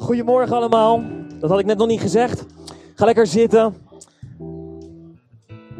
[0.00, 1.02] Goedemorgen allemaal.
[1.38, 2.46] Dat had ik net nog niet gezegd.
[2.94, 3.74] Ga lekker zitten.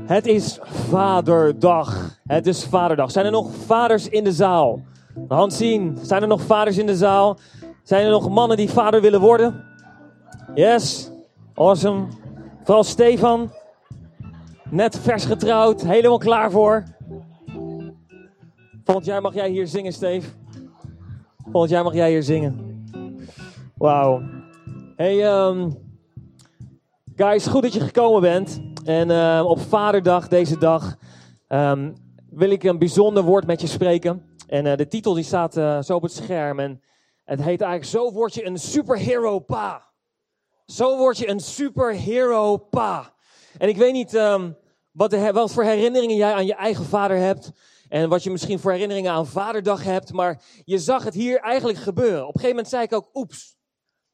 [0.03, 2.19] Het is Vaderdag.
[2.27, 3.11] Het is Vaderdag.
[3.11, 4.81] Zijn er nog vaders in de zaal?
[5.29, 5.99] Hand zien.
[6.03, 7.39] Zijn er nog vaders in de zaal?
[7.83, 9.65] Zijn er nog mannen die vader willen worden?
[10.55, 11.11] Yes.
[11.55, 12.07] Awesome.
[12.65, 13.51] Vooral Stefan.
[14.71, 15.83] Net vers getrouwd.
[15.83, 16.85] Helemaal klaar voor.
[18.85, 20.29] Volgend jaar mag jij hier zingen, Steve.
[21.51, 22.70] Volgend jaar mag jij hier zingen.
[23.81, 24.23] Wauw.
[24.97, 25.73] Hey, um,
[27.17, 28.61] guys, goed dat je gekomen bent.
[28.85, 30.97] En uh, op Vaderdag, deze dag,
[31.49, 31.95] um,
[32.31, 34.37] wil ik een bijzonder woord met je spreken.
[34.47, 36.59] En uh, de titel die staat uh, zo op het scherm.
[36.59, 36.83] En
[37.25, 39.87] het heet eigenlijk Zo word je een superhero pa.
[40.67, 43.15] Zo word je een superhero pa.
[43.59, 44.13] En ik weet niet
[44.93, 47.53] wat, de, wat voor herinneringen jij aan je eigen vader hebt.
[47.89, 50.13] En wat je misschien voor herinneringen aan Vaderdag hebt.
[50.13, 52.27] Maar je zag het hier eigenlijk gebeuren.
[52.27, 53.59] Op een gegeven moment zei ik ook, oeps.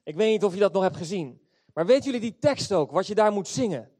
[0.06, 1.40] Ik weet niet of je dat nog hebt gezien.
[1.74, 3.90] Maar weten jullie die tekst ook, wat je daar moet zingen?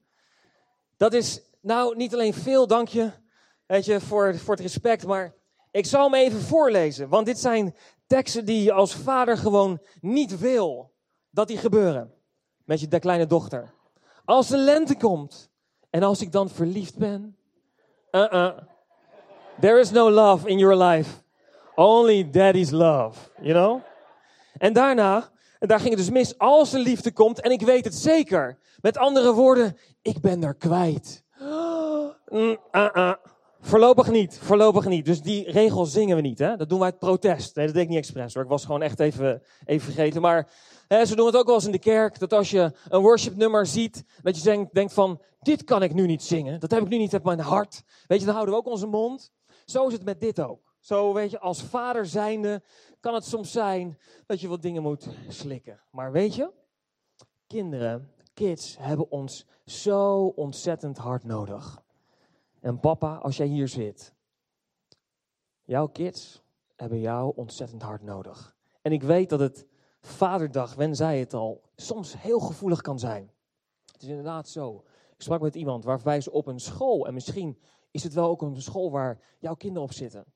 [0.97, 3.11] Dat is nou niet alleen veel, dank je,
[3.67, 5.35] weet je voor, voor het respect, maar
[5.71, 7.09] ik zal hem even voorlezen.
[7.09, 7.75] Want dit zijn
[8.07, 10.93] teksten die je als vader gewoon niet wil
[11.31, 12.15] dat die gebeuren.
[12.65, 13.75] Met je kleine dochter.
[14.25, 15.51] Als de lente komt
[15.91, 17.37] en als ik dan verliefd ben.
[18.11, 18.59] Uh-uh.
[19.61, 21.11] There is no love in your life.
[21.75, 23.81] Only daddy's love, you know?
[24.59, 25.31] En daarna,
[25.67, 28.59] en daar ging het dus mis, als de liefde komt, en ik weet het zeker.
[28.81, 31.25] Met andere woorden, ik ben er kwijt.
[32.29, 33.13] Mm, uh, uh.
[33.61, 35.05] Voorlopig niet, voorlopig niet.
[35.05, 36.57] Dus die regel zingen we niet, hè?
[36.57, 37.57] Dat doen wij uit protest.
[37.57, 38.43] Nee, dat deed ik niet expres hoor.
[38.43, 40.21] Ik was gewoon echt even, even vergeten.
[40.21, 40.49] Maar
[40.89, 42.19] hè, ze doen het ook wel eens in de kerk.
[42.19, 45.95] Dat als je een worship nummer ziet, dat je denkt, denkt van, dit kan ik
[45.95, 46.61] nu niet zingen.
[46.61, 47.83] Dat heb ik nu niet op mijn hart.
[48.07, 49.33] Weet je, dan houden we ook onze mond.
[49.65, 50.66] Zo is het met dit ook.
[50.87, 52.63] Zo, weet je, als vader zijnde
[53.01, 55.81] kan het soms zijn dat je wat dingen moet slikken.
[55.91, 56.53] Maar weet je,
[57.47, 61.83] kinderen, kids hebben ons zo ontzettend hard nodig.
[62.61, 64.15] En papa, als jij hier zit,
[65.65, 66.43] jouw kids
[66.77, 68.57] hebben jou ontzettend hard nodig.
[68.83, 69.67] En ik weet dat het
[70.01, 73.31] vaderdag, Wen zei het al, soms heel gevoelig kan zijn.
[73.93, 74.85] Het is inderdaad zo.
[75.17, 77.59] Ik sprak met iemand waarbij ze op een school, en misschien
[77.91, 80.35] is het wel ook een school waar jouw kinderen op zitten.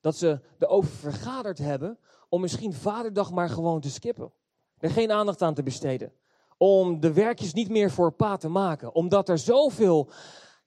[0.00, 4.32] Dat ze erover vergaderd hebben om misschien vaderdag maar gewoon te skippen.
[4.78, 6.12] Er geen aandacht aan te besteden.
[6.56, 8.94] Om de werkjes niet meer voor pa te maken.
[8.94, 10.10] Omdat er zoveel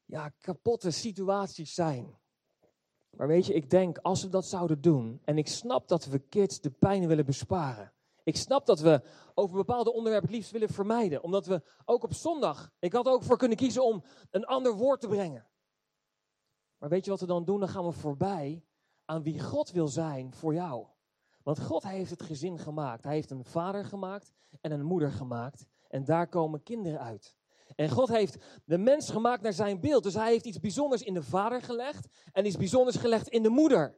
[0.05, 2.17] ja, kapotte situaties zijn.
[3.09, 5.21] Maar weet je, ik denk als we dat zouden doen.
[5.23, 7.93] En ik snap dat we kids de pijn willen besparen.
[8.23, 9.01] Ik snap dat we
[9.33, 11.23] over bepaalde onderwerpen liefst willen vermijden.
[11.23, 12.71] Omdat we ook op zondag.
[12.79, 15.47] Ik had ook voor kunnen kiezen om een ander woord te brengen.
[16.77, 17.59] Maar weet je wat we dan doen?
[17.59, 18.63] Dan gaan we voorbij
[19.05, 20.85] aan wie God wil zijn voor jou.
[21.43, 23.03] Want God heeft het gezin gemaakt.
[23.03, 24.31] Hij heeft een vader gemaakt
[24.61, 25.65] en een moeder gemaakt.
[25.87, 27.35] En daar komen kinderen uit.
[27.75, 30.03] En God heeft de mens gemaakt naar zijn beeld.
[30.03, 33.49] Dus hij heeft iets bijzonders in de vader gelegd en iets bijzonders gelegd in de
[33.49, 33.97] moeder.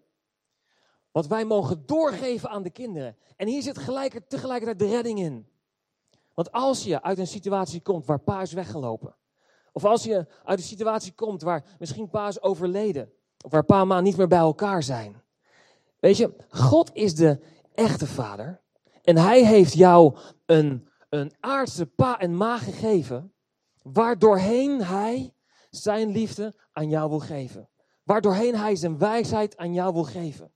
[1.11, 3.17] Wat wij mogen doorgeven aan de kinderen.
[3.35, 5.47] En hier zit gelijk, tegelijkertijd de redding in.
[6.33, 9.15] Want als je uit een situatie komt waar pa is weggelopen.
[9.71, 13.13] Of als je uit een situatie komt waar misschien pa is overleden.
[13.49, 15.21] Waar pa en ma niet meer bij elkaar zijn.
[15.99, 17.39] Weet je, God is de
[17.73, 18.61] echte vader.
[19.03, 23.33] En hij heeft jou een, een aardse pa en ma gegeven.
[23.83, 25.33] Waardoorheen hij
[25.69, 27.69] zijn liefde aan jou wil geven.
[28.03, 30.51] Waardoorheen hij zijn wijsheid aan jou wil geven.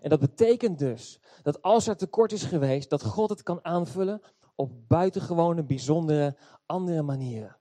[0.00, 4.20] En dat betekent dus dat als er tekort is geweest, dat God het kan aanvullen
[4.54, 7.56] op buitengewone, bijzondere, andere manieren.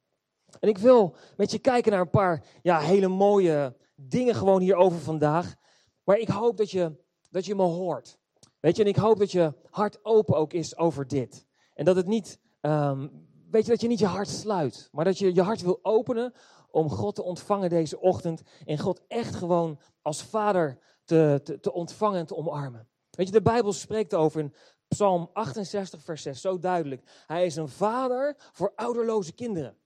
[0.60, 5.00] En ik wil met je kijken naar een paar ja, hele mooie dingen gewoon hierover
[5.00, 5.56] vandaag.
[6.04, 6.96] Maar ik hoop dat je,
[7.30, 8.18] dat je me hoort.
[8.60, 11.46] Weet je, en ik hoop dat je hart open ook is over dit.
[11.74, 14.90] En dat het niet, um, weet je, dat je niet je hart sluit.
[14.92, 16.34] Maar dat je je hart wil openen
[16.72, 18.42] om God te ontvangen deze ochtend.
[18.66, 22.88] En God echt gewoon als vader te, te, te ontvangen en te omarmen.
[23.10, 24.54] Weet je, de Bijbel spreekt over in
[24.88, 27.24] Psalm 68, vers 6 zo duidelijk.
[27.26, 29.78] Hij is een vader voor ouderloze kinderen.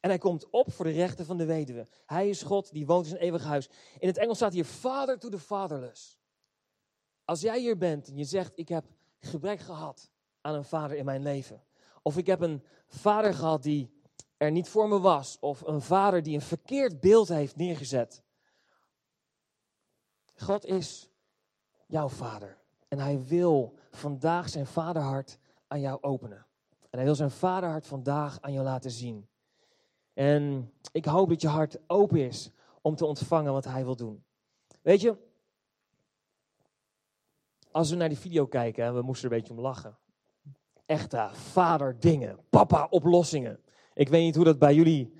[0.00, 1.86] En hij komt op voor de rechten van de weduwe.
[2.06, 3.68] Hij is God die woont in zijn eeuwig huis.
[3.98, 6.18] In het Engels staat hier Father to the fatherless.
[7.24, 8.84] Als jij hier bent en je zegt, ik heb
[9.18, 10.10] gebrek gehad
[10.40, 11.62] aan een vader in mijn leven.
[12.02, 14.00] Of ik heb een vader gehad die
[14.36, 15.38] er niet voor me was.
[15.40, 18.22] Of een vader die een verkeerd beeld heeft neergezet.
[20.36, 21.10] God is
[21.86, 22.58] jouw vader.
[22.88, 26.46] En hij wil vandaag zijn vaderhart aan jou openen.
[26.80, 29.28] En hij wil zijn vaderhart vandaag aan jou laten zien.
[30.20, 32.50] En ik hoop dat je hart open is
[32.82, 34.24] om te ontvangen wat hij wil doen.
[34.82, 35.16] Weet je,
[37.70, 39.98] als we naar die video kijken, we moesten er een beetje om lachen.
[40.86, 43.60] echte vaderdingen, papa-oplossingen.
[43.94, 45.12] Ik weet niet hoe dat bij jullie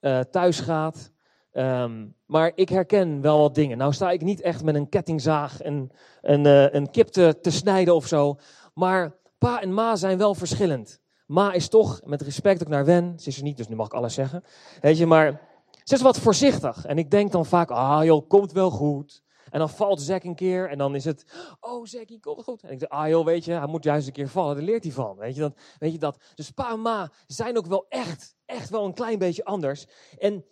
[0.00, 1.12] uh, thuis gaat.
[1.52, 3.78] Ehm, maar ik herken wel wat dingen.
[3.78, 5.90] Nou sta ik niet echt met een kettingzaag en
[6.20, 8.38] een, een kip te, te snijden of zo.
[8.74, 11.00] Maar pa en ma zijn wel verschillend.
[11.28, 13.86] Ma is toch, met respect ook naar Wen, ze is er niet, dus nu mag
[13.86, 14.44] ik alles zeggen.
[14.80, 15.40] Weet je, maar
[15.84, 16.84] ze is wat voorzichtig.
[16.84, 19.22] En ik denk dan vaak, ah joh, komt wel goed.
[19.50, 21.24] En dan valt Zack een keer en dan is het,
[21.60, 22.62] oh Zakkie, komt goed.
[22.62, 24.84] En ik denk, ah joh, weet je, hij moet juist een keer vallen, daar leert
[24.84, 25.16] hij van.
[25.16, 26.22] Weet je, dat, weet je dat?
[26.34, 29.86] Dus pa en ma zijn ook wel echt, echt wel een klein beetje anders.
[30.18, 30.44] En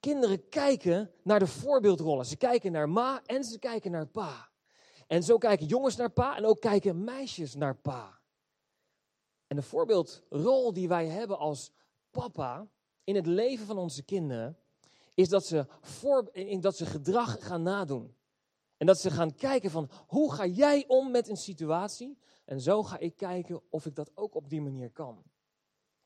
[0.00, 2.26] kinderen kijken naar de voorbeeldrollen.
[2.26, 4.48] Ze kijken naar ma en ze kijken naar pa.
[5.06, 8.15] En zo kijken jongens naar pa en ook kijken meisjes naar pa.
[9.46, 11.70] En de voorbeeldrol die wij hebben als
[12.10, 12.68] papa
[13.04, 14.58] in het leven van onze kinderen,
[15.14, 18.14] is dat ze, voor, dat ze gedrag gaan nadoen.
[18.76, 22.18] En dat ze gaan kijken van, hoe ga jij om met een situatie?
[22.44, 25.22] En zo ga ik kijken of ik dat ook op die manier kan.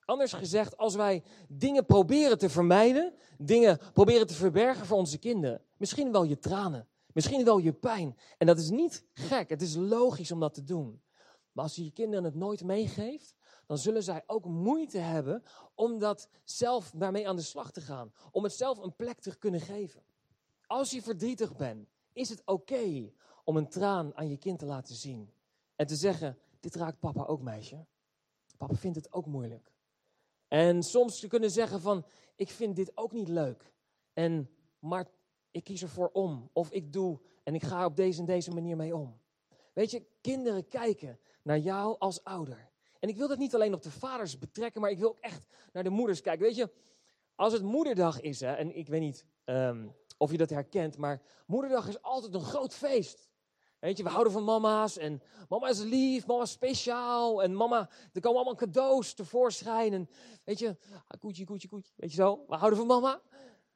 [0.05, 5.63] Anders gezegd, als wij dingen proberen te vermijden, dingen proberen te verbergen voor onze kinderen,
[5.77, 8.17] misschien wel je tranen, misschien wel je pijn.
[8.39, 11.03] En dat is niet gek, het is logisch om dat te doen.
[11.53, 13.35] Maar als je je kinderen het nooit meegeeft,
[13.67, 15.43] dan zullen zij ook moeite hebben
[15.75, 18.13] om dat zelf daarmee aan de slag te gaan.
[18.31, 20.03] Om het zelf een plek te kunnen geven.
[20.67, 23.13] Als je verdrietig bent, is het oké
[23.45, 25.33] om een traan aan je kind te laten zien.
[25.77, 27.87] En te zeggen, dit raakt papa ook meisje.
[28.57, 29.73] Papa vindt het ook moeilijk.
[30.49, 32.05] En soms kunnen zeggen van,
[32.37, 33.73] ik vind dit ook niet leuk.
[34.13, 35.09] En, maar
[35.51, 36.51] ik kies ervoor om.
[36.53, 39.21] Of ik doe en ik ga op deze en deze manier mee om.
[39.73, 42.69] Weet je, kinderen kijken naar jou als ouder.
[42.99, 45.47] En ik wil dat niet alleen op de vaders betrekken, maar ik wil ook echt
[45.73, 46.47] naar de moeders kijken.
[46.47, 46.71] Weet je,
[47.35, 51.23] als het moederdag is, hè, en ik weet niet ehm, of je dat herkent, maar
[51.47, 53.31] moederdag is altijd een groot feest.
[53.79, 57.91] Weet je, we houden van mama's en mama is lief, mama is speciaal en mama,
[58.13, 60.09] er komen allemaal cadeaus tevoorschijn en
[60.45, 60.77] weet je,
[61.07, 63.21] ah, koetje, koetje, koetje, weet je zo, we houden van mama.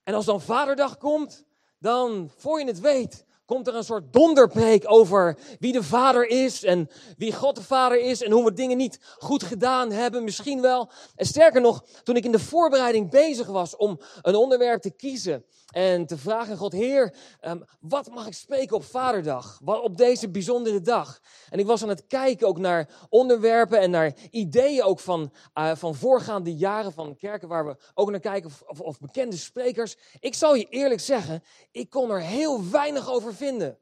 [0.03, 1.45] En als dan vaderdag komt,
[1.79, 6.65] dan, voor je het weet, komt er een soort donderpreek over wie de vader is
[6.65, 10.61] en wie God de vader is en hoe we dingen niet goed gedaan hebben, misschien
[10.61, 10.91] wel.
[11.17, 15.45] En sterker nog, toen ik in de voorbereiding bezig was om een onderwerp te kiezen
[15.75, 20.81] en te vragen God, Heer, ehm, wat mag ik spreken op Vaderdag, op deze bijzondere
[20.81, 21.21] dag?
[21.51, 25.75] En ik was aan het kijken ook naar onderwerpen en naar ideeën ook van, uh,
[25.75, 29.97] van voorgaande jaren van kerken waar we ook naar kijken of, of bekende sprekers.
[30.21, 33.79] Ik zal je eerlijk zeggen, ik kon er heel weinig over vinden.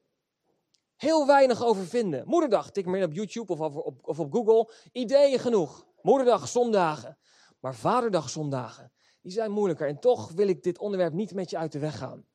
[0.97, 2.23] Heel weinig over vinden.
[2.27, 4.73] Moederdag, tik maar in op YouTube of op, of op Google.
[4.93, 5.87] Ideeën genoeg.
[6.03, 7.19] Moederdag, zondagen.
[7.61, 9.89] Maar vaderdag, zondagen, die zijn moeilijker.
[9.89, 12.27] En toch wil ik dit onderwerp niet met je uit de weg gaan.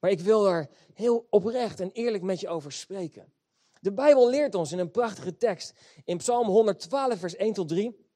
[0.00, 3.32] Maar ik wil er heel oprecht en eerlijk met je over spreken.
[3.80, 5.74] De Bijbel leert ons in een prachtige tekst
[6.04, 8.06] in Psalm 112, vers 1 tot 3.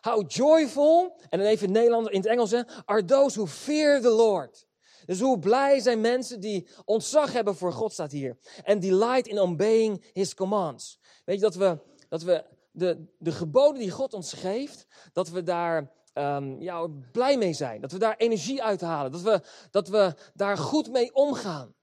[0.00, 2.54] How joyful, en dan even in het Nederlands, in het Engels,
[2.84, 4.67] are those who fear the Lord.
[5.08, 8.38] Dus hoe blij zijn mensen die ontzag hebben voor God, staat hier.
[8.64, 10.98] En delight in obeying his commands.
[11.24, 11.78] Weet je, dat we,
[12.08, 17.38] dat we de, de geboden die God ons geeft, dat we daar um, ja, blij
[17.38, 17.80] mee zijn.
[17.80, 19.12] Dat we daar energie uit halen.
[19.12, 19.40] Dat we,
[19.70, 21.74] dat we daar goed mee omgaan.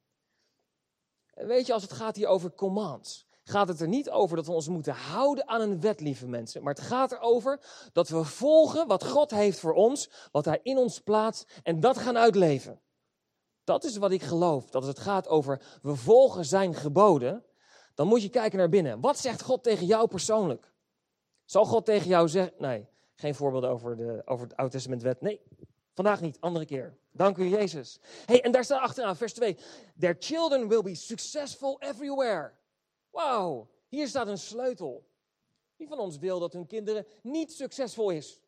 [1.34, 4.52] Weet je, als het gaat hier over commands, gaat het er niet over dat we
[4.52, 6.64] ons moeten houden aan een wet, lieve mensen.
[6.64, 7.60] Maar het gaat erover
[7.94, 11.98] dat we volgen wat God heeft voor ons, wat Hij in ons plaatst en dat
[11.98, 12.84] gaan uitleven.
[13.66, 14.64] Dat is wat ik geloof.
[14.64, 17.44] Dat als het gaat over we volgen zijn geboden,
[17.94, 19.00] dan moet je kijken naar binnen.
[19.00, 20.74] Wat zegt God tegen jou persoonlijk?
[21.46, 25.22] Zal God tegen jou zeggen, nee, geen voorbeelden over, de, over het Oude Testament wet.
[25.22, 25.42] Nee,
[25.94, 26.98] vandaag niet, andere keer.
[27.12, 28.00] Dank u Jezus.
[28.26, 29.58] Hey, en daar staat achteraan, vers 2.
[30.00, 32.52] Their children will be successful everywhere.
[33.10, 35.08] Wauw, hier staat een sleutel.
[35.76, 38.42] Wie van ons wil dat hun kinderen niet succesvol is?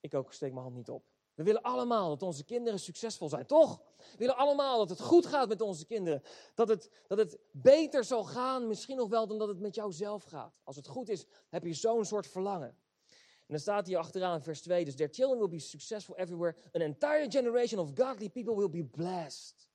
[0.00, 1.11] Ik ook, steek mijn hand niet op.
[1.34, 3.80] We willen allemaal dat onze kinderen succesvol zijn, toch?
[3.96, 6.22] We willen allemaal dat het goed gaat met onze kinderen.
[6.54, 9.92] Dat het, dat het beter zal gaan, misschien nog wel dan dat het met jou
[9.92, 10.60] zelf gaat.
[10.64, 12.76] Als het goed is, heb je zo'n soort verlangen.
[13.08, 16.56] En dan staat hier achteraan vers 2, dus their children will be successful everywhere.
[16.72, 19.68] An entire generation of godly people will be blessed.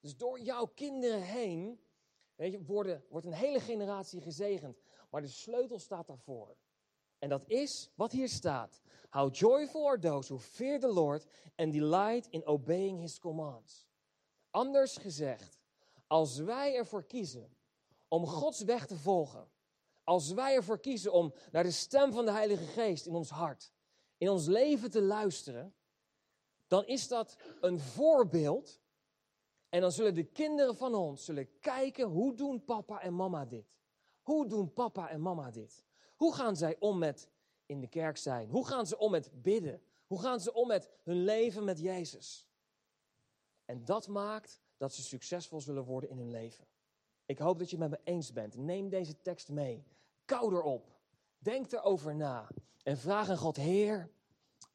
[0.00, 1.80] Dus door jouw kinderen heen
[2.36, 4.78] weet je, worden, wordt een hele generatie gezegend.
[5.10, 6.56] Maar de sleutel staat daarvoor.
[7.18, 8.80] En dat is wat hier staat.
[9.10, 11.24] How joyful are those who fear the Lord
[11.56, 13.86] and delight in obeying his commands.
[14.50, 15.60] Anders gezegd,
[16.06, 17.56] als wij ervoor kiezen
[18.08, 19.48] om Gods weg te volgen,
[20.04, 23.72] als wij ervoor kiezen om naar de stem van de Heilige Geest in ons hart,
[24.18, 25.74] in ons leven te luisteren,
[26.66, 28.80] dan is dat een voorbeeld.
[29.68, 33.76] En dan zullen de kinderen van ons zullen kijken, hoe doen papa en mama dit?
[34.22, 35.84] Hoe doen papa en mama dit?
[36.16, 37.28] Hoe gaan zij om met
[37.66, 38.50] in de kerk zijn?
[38.50, 39.82] Hoe gaan ze om met bidden?
[40.06, 42.48] Hoe gaan ze om met hun leven met Jezus?
[43.64, 46.66] En dat maakt dat ze succesvol zullen worden in hun leven.
[47.26, 48.56] Ik hoop dat je het met me eens bent.
[48.56, 49.84] Neem deze tekst mee.
[50.24, 50.94] Kou erop.
[51.38, 52.48] Denk erover na.
[52.82, 54.10] En vraag aan God, Heer,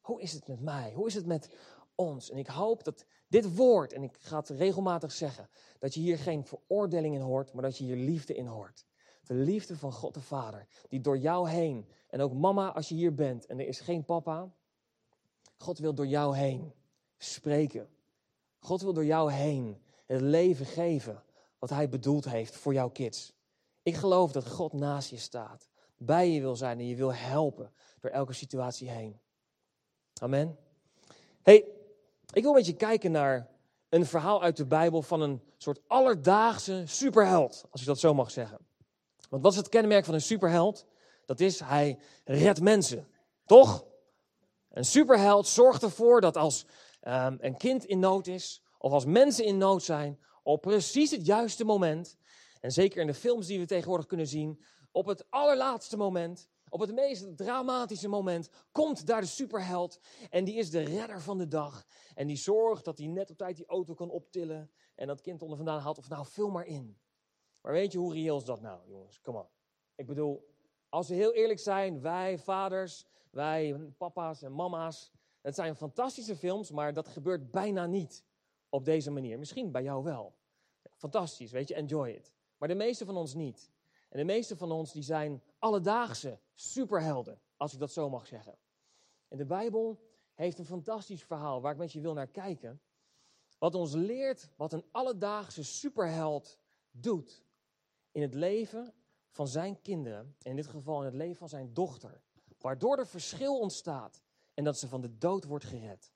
[0.00, 0.92] hoe is het met mij?
[0.92, 1.54] Hoe is het met
[1.94, 2.30] ons?
[2.30, 6.18] En ik hoop dat dit woord, en ik ga het regelmatig zeggen, dat je hier
[6.18, 8.86] geen veroordeling in hoort, maar dat je hier liefde in hoort.
[9.22, 12.94] De liefde van God de Vader, die door jou heen, en ook mama als je
[12.94, 14.50] hier bent en er is geen papa,
[15.56, 16.72] God wil door jou heen
[17.18, 17.88] spreken.
[18.58, 21.22] God wil door jou heen het leven geven
[21.58, 23.32] wat Hij bedoeld heeft voor jouw kids.
[23.82, 27.72] Ik geloof dat God naast je staat, bij je wil zijn en je wil helpen
[28.00, 29.20] door elke situatie heen.
[30.20, 30.58] Amen.
[31.42, 31.64] Hey,
[32.32, 33.48] ik wil met je kijken naar
[33.88, 38.30] een verhaal uit de Bijbel van een soort alledaagse superheld, als ik dat zo mag
[38.30, 38.58] zeggen.
[39.28, 40.86] Want wat is het kenmerk van een superheld?
[41.32, 43.08] Dat is, hij redt mensen.
[43.46, 43.86] Toch?
[44.68, 46.66] Een superheld zorgt ervoor dat als
[47.02, 51.26] um, een kind in nood is, of als mensen in nood zijn, op precies het
[51.26, 52.16] juiste moment,
[52.60, 56.80] en zeker in de films die we tegenwoordig kunnen zien, op het allerlaatste moment, op
[56.80, 60.00] het meest dramatische moment, komt daar de superheld.
[60.30, 61.86] En die is de redder van de dag.
[62.14, 65.42] En die zorgt dat hij net op tijd die auto kan optillen en dat kind
[65.42, 65.98] onder vandaan haalt.
[65.98, 66.98] Of nou, vul maar in.
[67.60, 69.20] Maar weet je hoe reëel is dat nou, jongens?
[69.20, 69.50] Kom op.
[69.94, 70.51] Ik bedoel,
[70.92, 76.70] als we heel eerlijk zijn, wij vaders, wij papa's en mama's, het zijn fantastische films,
[76.70, 78.24] maar dat gebeurt bijna niet
[78.68, 79.38] op deze manier.
[79.38, 80.34] Misschien bij jou wel.
[80.96, 82.32] Fantastisch, weet je, enjoy it.
[82.58, 83.70] Maar de meeste van ons niet.
[84.08, 88.58] En de meeste van ons die zijn alledaagse superhelden, als ik dat zo mag zeggen.
[89.28, 90.00] En de Bijbel
[90.34, 92.80] heeft een fantastisch verhaal waar ik met je wil naar kijken.
[93.58, 96.58] Wat ons leert wat een alledaagse superheld
[96.90, 97.44] doet
[98.10, 98.94] in het leven
[99.32, 102.20] van zijn kinderen, in dit geval in het leven van zijn dochter,
[102.58, 104.22] waardoor er verschil ontstaat
[104.54, 106.12] en dat ze van de dood wordt gered.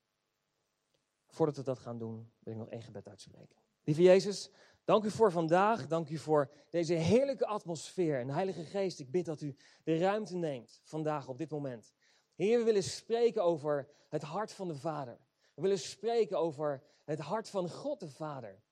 [1.26, 3.56] Voordat we dat gaan doen, wil ik nog één gebed uitspreken.
[3.84, 4.50] Lieve Jezus,
[4.84, 8.20] dank u voor vandaag, dank u voor deze heerlijke atmosfeer.
[8.20, 11.92] En Heilige Geest, ik bid dat u de ruimte neemt vandaag op dit moment.
[12.34, 15.18] Heer, we willen spreken over het hart van de Vader.
[15.54, 18.62] We willen spreken over het hart van God de Vader.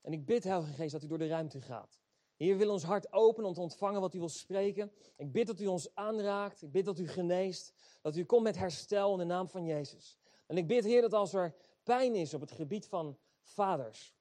[0.00, 2.01] En ik bid, Heilige Geest, dat u door de ruimte gaat.
[2.42, 4.92] Heer, willen ons hart openen om te ontvangen wat u wil spreken.
[5.16, 6.62] Ik bid dat u ons aanraakt.
[6.62, 7.72] Ik bid dat u geneest.
[8.00, 10.18] Dat u komt met herstel in de naam van Jezus.
[10.46, 14.14] En ik bid, Heer, dat als er pijn is op het gebied van vaders,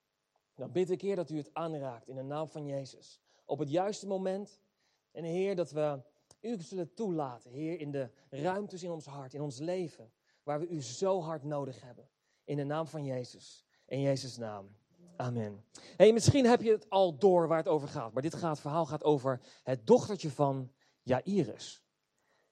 [0.55, 3.19] dan bid ik, Heer, dat u het aanraakt in de naam van Jezus.
[3.45, 4.59] Op het juiste moment.
[5.11, 6.01] En Heer, dat we
[6.41, 10.11] u zullen toelaten, Heer, in de ruimtes in ons hart, in ons leven,
[10.43, 12.09] waar we u zo hard nodig hebben.
[12.43, 13.65] In de naam van Jezus.
[13.85, 14.80] In Jezus' naam.
[15.21, 15.65] Amen.
[15.97, 18.85] Hey, misschien heb je het al door waar het over gaat, maar dit gaat, verhaal
[18.85, 20.71] gaat over het dochtertje van
[21.03, 21.83] Jairus.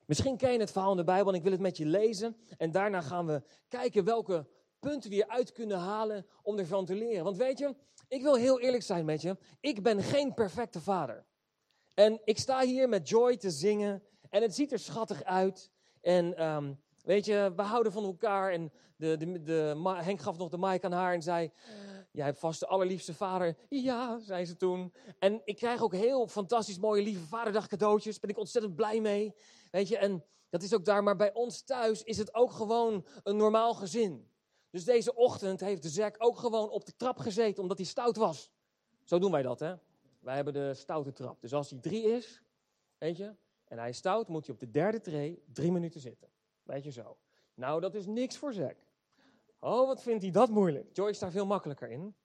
[0.05, 2.38] Misschien ken je het verhaal in de Bijbel en ik wil het met je lezen.
[2.57, 4.47] En daarna gaan we kijken welke
[4.79, 7.23] punten we hieruit kunnen halen om ervan te leren.
[7.23, 7.75] Want weet je,
[8.07, 9.38] ik wil heel eerlijk zijn met je.
[9.59, 11.25] Ik ben geen perfecte vader.
[11.93, 15.71] En ik sta hier met Joy te zingen en het ziet er schattig uit.
[16.01, 18.51] En um, weet je, we houden van elkaar.
[18.51, 21.51] En de, de, de, Henk gaf nog de mic aan haar en zei...
[22.19, 23.55] Jij hebt vast de allerliefste vader.
[23.69, 24.93] Ja, zei ze toen.
[25.19, 28.19] En ik krijg ook heel fantastisch mooie lieve vaderdag cadeautjes.
[28.19, 29.35] Ben ik ontzettend blij mee.
[29.71, 31.03] Weet je, en dat is ook daar.
[31.03, 34.31] Maar bij ons thuis is het ook gewoon een normaal gezin.
[34.69, 38.15] Dus deze ochtend heeft de Zek ook gewoon op de trap gezeten, omdat hij stout
[38.15, 38.51] was.
[39.03, 39.75] Zo doen wij dat, hè.
[40.19, 41.41] Wij hebben de stoute trap.
[41.41, 42.41] Dus als hij drie is,
[42.97, 46.29] weet je, en hij is stout, moet hij op de derde tree drie minuten zitten.
[46.63, 47.17] Weet je zo.
[47.53, 48.88] Nou, dat is niks voor Zek.
[49.59, 50.89] Oh, wat vindt hij dat moeilijk?
[50.93, 52.15] Joyce is daar veel makkelijker in.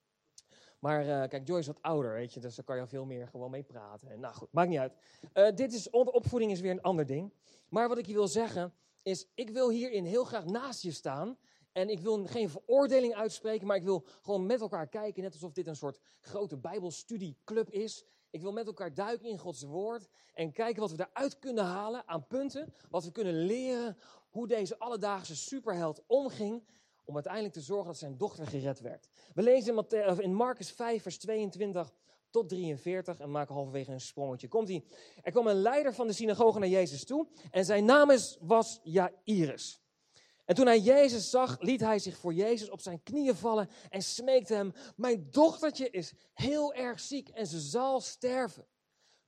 [0.79, 3.05] Maar uh, kijk, Joyce is wat ouder, weet je, dus daar kan je al veel
[3.05, 4.11] meer gewoon mee praten.
[4.11, 4.97] En, nou goed, maakt niet uit.
[5.35, 7.33] Uh, dit is, opvoeding is weer een ander ding.
[7.69, 11.39] Maar wat ik je wil zeggen, is ik wil hierin heel graag naast je staan.
[11.73, 15.53] En ik wil geen veroordeling uitspreken, maar ik wil gewoon met elkaar kijken, net alsof
[15.53, 18.05] dit een soort grote bijbelstudieclub is.
[18.31, 22.09] Ik wil met elkaar duiken in Gods woord en kijken wat we daaruit kunnen halen
[22.09, 23.97] aan punten, wat we kunnen leren,
[24.31, 26.65] hoe deze alledaagse superheld omging
[27.05, 29.09] om uiteindelijk te zorgen dat zijn dochter gered werd.
[29.35, 29.87] We lezen
[30.19, 31.93] in Marcus 5, vers 22
[32.31, 34.49] tot 43 en maken halverwege een sprongetje.
[34.49, 34.87] Komt ie.
[35.23, 39.83] Er kwam een leider van de synagoge naar Jezus toe en zijn naam was Jairus.
[40.45, 44.03] En toen hij Jezus zag, liet hij zich voor Jezus op zijn knieën vallen en
[44.03, 48.67] smeekte hem: Mijn dochtertje is heel erg ziek en ze zal sterven.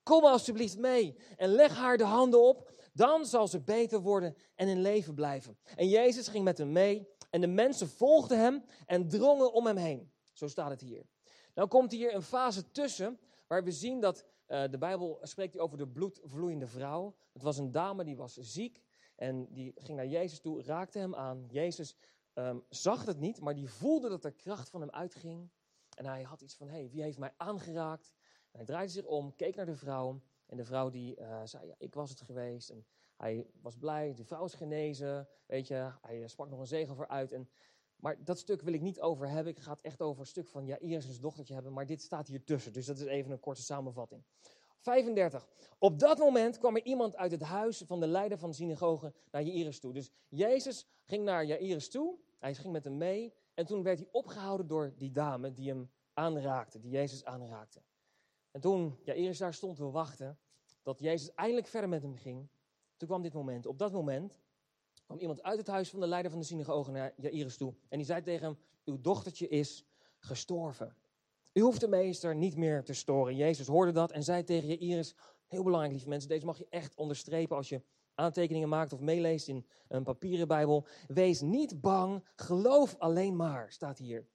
[0.03, 4.69] Kom alsjeblieft mee en leg haar de handen op, dan zal ze beter worden en
[4.69, 5.59] in leven blijven.
[5.75, 9.77] En Jezus ging met hem mee en de mensen volgden hem en drongen om hem
[9.77, 10.13] heen.
[10.33, 11.07] Zo staat het hier.
[11.55, 15.79] Nou komt hier een fase tussen waar we zien dat Eh, de Bijbel spreekt over
[15.79, 17.17] de bloedvloeiende vrouw.
[17.33, 18.83] Het was een dame die was ziek
[19.17, 21.47] en die ging naar Jezus toe, raakte hem aan.
[21.49, 21.97] Jezus
[22.35, 25.51] um, zag het niet, maar die voelde dat er kracht van hem uitging.
[25.97, 28.15] En hij had iets van, hé, hey, wie heeft mij aangeraakt?
[28.51, 30.21] Hij draaide zich om, keek naar de vrouw.
[30.47, 32.71] En de vrouw die uh, zei, ja, ik was het geweest.
[32.71, 32.87] En
[33.17, 35.29] hij was blij, de vrouw is genezen.
[35.47, 37.33] Weet je, hij eh, sprak nog een zegen voor uit.
[37.33, 37.49] En,
[37.97, 39.53] maar dat stuk wil ik niet over hebben.
[39.53, 41.73] Ik ga het echt over een stuk van Jairus' dochtertje hebben.
[41.73, 44.25] Maar dit staat hier tussen, dus dat is even een korte samenvatting.
[44.79, 45.49] 35.
[45.79, 49.13] Op dat moment kwam er iemand uit het huis van de leider van de synagoge
[49.31, 49.93] naar Jairus toe.
[49.93, 52.19] Dus Jezus ging naar Jairus toe.
[52.39, 53.35] Hij ging met hem mee.
[53.55, 57.83] En toen werd hij opgehouden door die dame die hem aanraakte, die Jezus aanraakte.
[58.57, 60.39] En toen Jairus daar stond te wachten,
[60.83, 62.49] dat Jezus eindelijk verder met hem ging,
[62.97, 63.67] toen kwam dit moment.
[63.67, 64.41] Op dat moment
[65.05, 67.75] kwam iemand uit het huis van de leider van de synagoge naar Jairus toe.
[67.89, 69.85] En die zei tegen hem, uw dochtertje is
[70.19, 70.97] gestorven.
[71.53, 73.37] U hoeft de meester niet meer te storen.
[73.37, 75.15] Jezus hoorde dat en zei tegen Jairus,
[75.47, 77.83] heel belangrijk lieve mensen, deze mag je echt onderstrepen als je
[78.15, 80.87] aantekeningen maakt of meeleest in een papieren Bijbel.
[81.07, 84.27] Wees niet bang, geloof alleen maar, staat hier.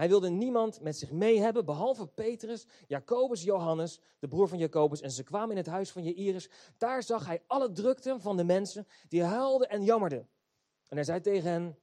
[0.00, 5.00] Hij wilde niemand met zich mee hebben, behalve Petrus, Jacobus, Johannes, de broer van Jacobus.
[5.00, 6.50] En ze kwamen in het huis van Jairus.
[6.78, 10.28] Daar zag hij alle drukte van de mensen die huilden en jammerden.
[10.88, 11.78] En hij zei tegen hen,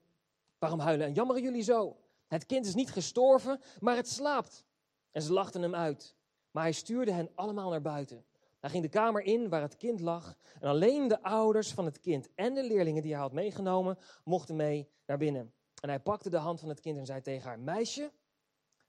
[0.60, 1.98] waarom huilen en jammeren jullie zo?
[2.28, 4.66] Het kind is niet gestorven, maar het slaapt.
[5.12, 6.16] En ze lachten hem uit.
[6.52, 8.26] Maar hij stuurde hen allemaal naar buiten.
[8.60, 10.38] Hij ging de kamer in waar het kind lag.
[10.60, 14.56] En alleen de ouders van het kind en de leerlingen die hij had meegenomen, mochten
[14.56, 15.54] mee naar binnen.
[15.82, 18.12] En hij pakte de hand van het kind en zei tegen haar: Meisje,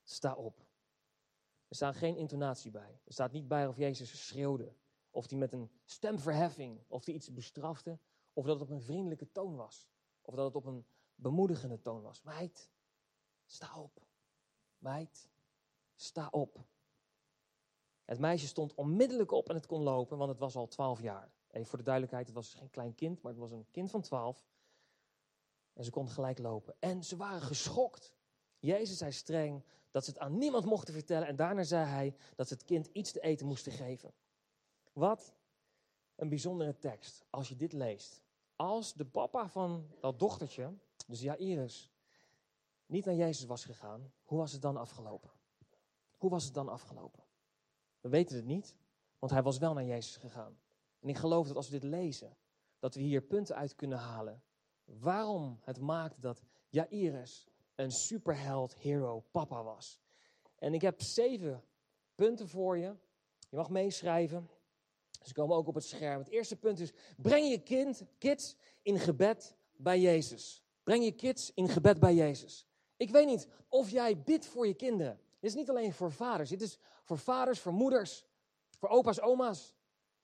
[0.04, 0.66] sta op.
[1.68, 3.00] Er staat geen intonatie bij.
[3.04, 4.74] Er staat niet bij of Jezus schreeuwde.
[5.10, 7.98] Of hij met een stemverheffing, of hij iets bestrafte.
[8.32, 9.88] Of dat het op een vriendelijke toon was.
[10.22, 12.22] Of dat het op een bemoedigende toon was.
[12.22, 12.70] Meid,
[13.46, 14.06] sta op.
[14.78, 15.28] Meid,
[15.94, 16.64] sta op.
[18.04, 21.32] Het meisje stond onmiddellijk op en het kon lopen, want het was al twaalf jaar.
[21.48, 24.00] Even voor de duidelijkheid, het was geen klein kind, maar het was een kind van
[24.00, 24.46] twaalf.
[25.78, 26.74] En ze kon gelijk lopen.
[26.78, 28.12] En ze waren geschokt.
[28.58, 31.28] Jezus zei streng dat ze het aan niemand mochten vertellen.
[31.28, 34.12] En daarna zei hij dat ze het kind iets te eten moesten geven.
[34.92, 35.34] Wat
[36.14, 38.22] een bijzondere tekst als je dit leest.
[38.56, 40.74] Als de papa van dat dochtertje,
[41.06, 41.90] dus Jairus,
[42.86, 45.30] niet naar Jezus was gegaan, hoe was het dan afgelopen?
[46.16, 47.24] Hoe was het dan afgelopen?
[48.00, 48.76] We weten het niet,
[49.18, 50.58] want hij was wel naar Jezus gegaan.
[51.00, 52.36] En ik geloof dat als we dit lezen,
[52.78, 54.42] dat we hier punten uit kunnen halen.
[55.00, 60.00] Waarom het maakte dat Jairus een superheld, hero, papa was.
[60.58, 61.64] En ik heb zeven
[62.14, 62.94] punten voor je.
[63.48, 64.48] Je mag meeschrijven.
[65.22, 66.18] Ze komen ook op het scherm.
[66.18, 70.64] Het eerste punt is: breng je kind, kids in gebed bij Jezus.
[70.82, 72.66] Breng je kids in gebed bij Jezus.
[72.96, 75.20] Ik weet niet of jij bidt voor je kinderen.
[75.40, 76.48] Dit is niet alleen voor vaders.
[76.48, 78.26] Dit is voor vaders, voor moeders,
[78.78, 79.74] voor opa's, oma's.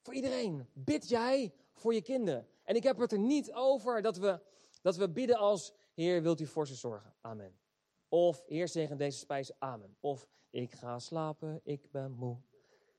[0.03, 0.69] Voor iedereen.
[0.73, 2.49] Bid jij voor je kinderen.
[2.65, 4.41] En ik heb het er niet over dat we,
[4.83, 5.73] dat we bidden als...
[5.95, 7.15] Heer, wilt u voor ze zorgen?
[7.21, 7.59] Amen.
[8.09, 9.57] Of Heer, zegen deze spijzen.
[9.59, 9.97] Amen.
[10.01, 12.37] Of ik ga slapen, ik ben moe.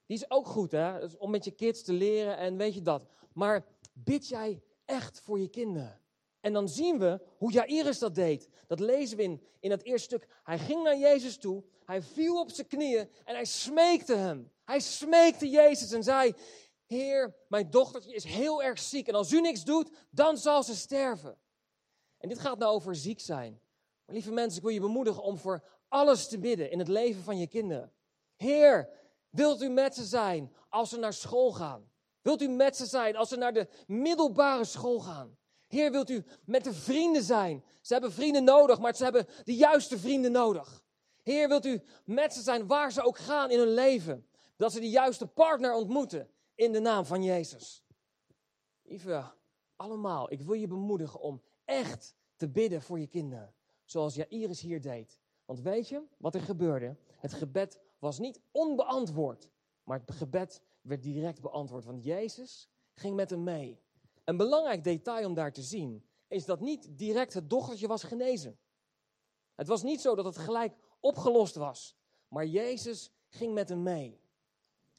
[0.06, 1.06] Die is ook goed, hè?
[1.17, 3.06] Om met je kids te leren en weet je dat.
[3.34, 6.01] Maar bid jij echt voor je kinderen?
[6.39, 8.49] En dan zien we hoe Jairus dat deed.
[8.67, 10.28] Dat lezen we in, in het eerste stuk.
[10.43, 14.51] Hij ging naar Jezus toe, hij viel op zijn knieën en hij smeekte hem.
[14.65, 16.34] Hij smeekte Jezus en zei,
[16.86, 20.76] Heer, mijn dochtertje is heel erg ziek en als u niks doet, dan zal ze
[20.76, 21.38] sterven.
[22.17, 23.62] En dit gaat nou over ziek zijn.
[24.06, 27.24] Maar lieve mensen, ik wil je bemoedigen om voor alles te bidden in het leven
[27.24, 27.93] van je kinderen.
[28.36, 28.89] Heer,
[29.30, 31.91] wilt u met ze zijn als ze naar school gaan?
[32.21, 35.38] Wilt u met ze zijn als ze naar de middelbare school gaan?
[35.67, 37.63] Heer, wilt u met de vrienden zijn?
[37.82, 40.84] Ze hebben vrienden nodig, maar ze hebben de juiste vrienden nodig.
[41.24, 44.28] Heer, wilt u met ze zijn waar ze ook gaan in hun leven?
[44.58, 47.84] Dat ze de juiste partner ontmoeten in de naam van Jezus.
[48.82, 49.32] Lieve,
[49.76, 53.54] allemaal, ik wil je bemoedigen om echt te bidden voor je kinderen.
[53.86, 55.20] Zoals Jairus hier deed.
[55.46, 56.98] Want weet je wat er gebeurde?
[57.18, 59.50] Het gebed was niet onbeantwoord,
[59.84, 61.86] maar het gebed werd direct beantwoord.
[61.86, 63.80] Want Jezus ging met hem mee.
[64.24, 68.58] Een belangrijk detail om daar te zien is dat niet direct het dochtertje was genezen.
[69.56, 71.96] Het was niet zo dat het gelijk opgelost was,
[72.28, 74.20] maar Jezus ging met hem mee.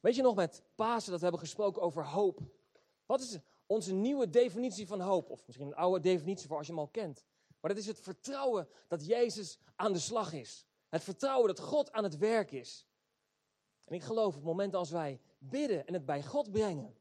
[0.06, 2.40] Weet je nog met Pasen dat we hebben gesproken over hoop?
[3.06, 5.30] Wat is onze nieuwe definitie van hoop?
[5.30, 7.24] Of misschien een oude definitie voor als je hem al kent.
[7.60, 10.66] Maar dat is het vertrouwen dat Jezus aan de slag is.
[10.88, 12.86] Het vertrouwen dat God aan het werk is.
[13.84, 16.96] En ik geloof op het moment als wij bidden en het bij God brengen,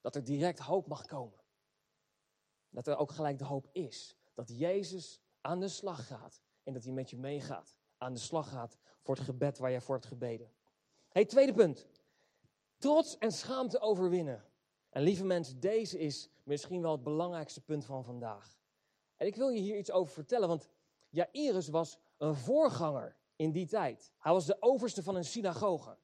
[0.00, 1.38] dat er direct hoop mag komen.
[2.70, 4.16] Dat er ook gelijk de hoop is.
[4.34, 7.76] Dat Jezus aan de slag gaat en dat hij met je meegaat.
[7.98, 10.52] Aan de slag gaat voor het gebed waar jij voor hebt gebeden.
[11.08, 11.86] Hey, tweede punt.
[12.80, 14.44] Trots en schaamte overwinnen.
[14.90, 18.58] En lieve mensen, deze is misschien wel het belangrijkste punt van vandaag.
[19.16, 20.68] En ik wil je hier iets over vertellen, want
[21.08, 24.12] Jairus was een voorganger in die tijd.
[24.18, 25.96] Hij was de overste van een synagoge.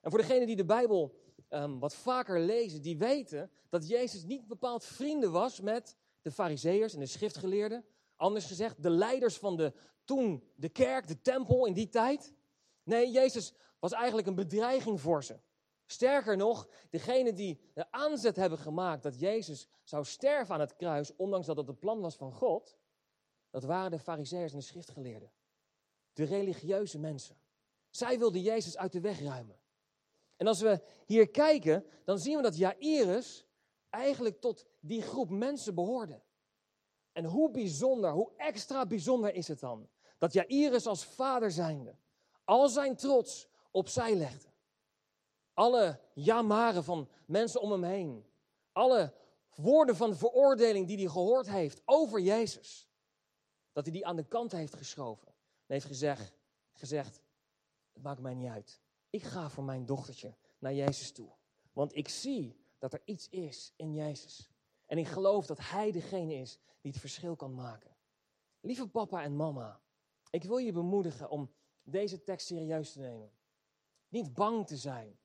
[0.00, 1.14] En voor degenen die de Bijbel
[1.48, 6.94] um, wat vaker lezen, die weten dat Jezus niet bepaald vrienden was met de fariseërs
[6.94, 7.84] en de schriftgeleerden.
[8.16, 9.72] Anders gezegd, de leiders van de
[10.04, 12.34] toen de kerk, de tempel in die tijd.
[12.82, 15.40] Nee, Jezus was eigenlijk een bedreiging voor ze.
[15.90, 21.16] Sterker nog, degene die de aanzet hebben gemaakt dat Jezus zou sterven aan het kruis,
[21.16, 22.78] ondanks dat het het plan was van God,
[23.50, 25.32] dat waren de fariseërs en de schriftgeleerden.
[26.12, 27.36] De religieuze mensen.
[27.90, 29.60] Zij wilden Jezus uit de weg ruimen.
[30.36, 33.46] En als we hier kijken, dan zien we dat Jairus
[33.88, 36.22] eigenlijk tot die groep mensen behoorde.
[37.12, 41.94] En hoe bijzonder, hoe extra bijzonder is het dan dat Jairus als vader zijnde
[42.44, 44.49] al zijn trots opzij legde.
[45.54, 48.24] Alle jamaren van mensen om hem heen.
[48.72, 49.14] Alle
[49.54, 52.88] woorden van veroordeling die hij gehoord heeft over Jezus.
[53.72, 55.28] Dat hij die aan de kant heeft geschoven.
[55.28, 56.38] En heeft gezegd,
[56.72, 57.22] gezegd,
[57.92, 58.80] het maakt mij niet uit.
[59.10, 61.30] Ik ga voor mijn dochtertje naar Jezus toe.
[61.72, 64.50] Want ik zie dat er iets is in Jezus.
[64.86, 67.96] En ik geloof dat Hij degene is die het verschil kan maken.
[68.60, 69.80] Lieve papa en mama,
[70.30, 73.32] ik wil je bemoedigen om deze tekst serieus te nemen.
[74.08, 75.18] Niet bang te zijn,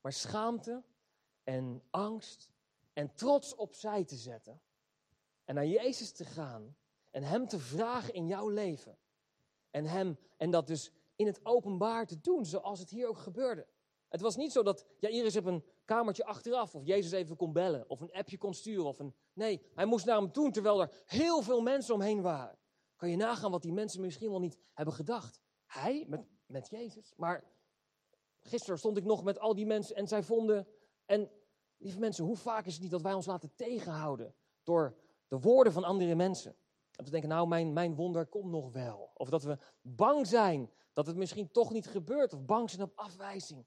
[0.00, 0.82] maar schaamte
[1.44, 2.50] en angst
[2.92, 4.60] en trots opzij te zetten.
[5.44, 6.76] En naar Jezus te gaan
[7.10, 8.98] en Hem te vragen in jouw leven.
[9.70, 13.66] En, hem, en dat dus in het openbaar te doen, zoals het hier ook gebeurde.
[14.08, 17.88] Het was niet zo dat Jairus op een kamertje achteraf of Jezus even kon bellen
[17.88, 18.84] of een appje kon sturen.
[18.84, 19.14] Of een...
[19.32, 22.58] Nee, hij moest naar hem toe terwijl er heel veel mensen omheen waren.
[22.96, 25.40] Kan je nagaan wat die mensen misschien wel niet hebben gedacht.
[25.66, 27.12] Hij met, met Jezus.
[27.16, 27.44] Maar
[28.48, 30.66] gisteren stond ik nog met al die mensen en zij vonden.
[31.06, 31.30] En
[31.76, 34.96] lieve mensen, hoe vaak is het niet dat wij ons laten tegenhouden door
[35.28, 36.56] de woorden van andere mensen?
[36.90, 39.10] Dat we denken, nou, mijn, mijn wonder komt nog wel.
[39.14, 42.32] Of dat we bang zijn dat het misschien toch niet gebeurt.
[42.32, 43.66] Of bang zijn op afwijzing.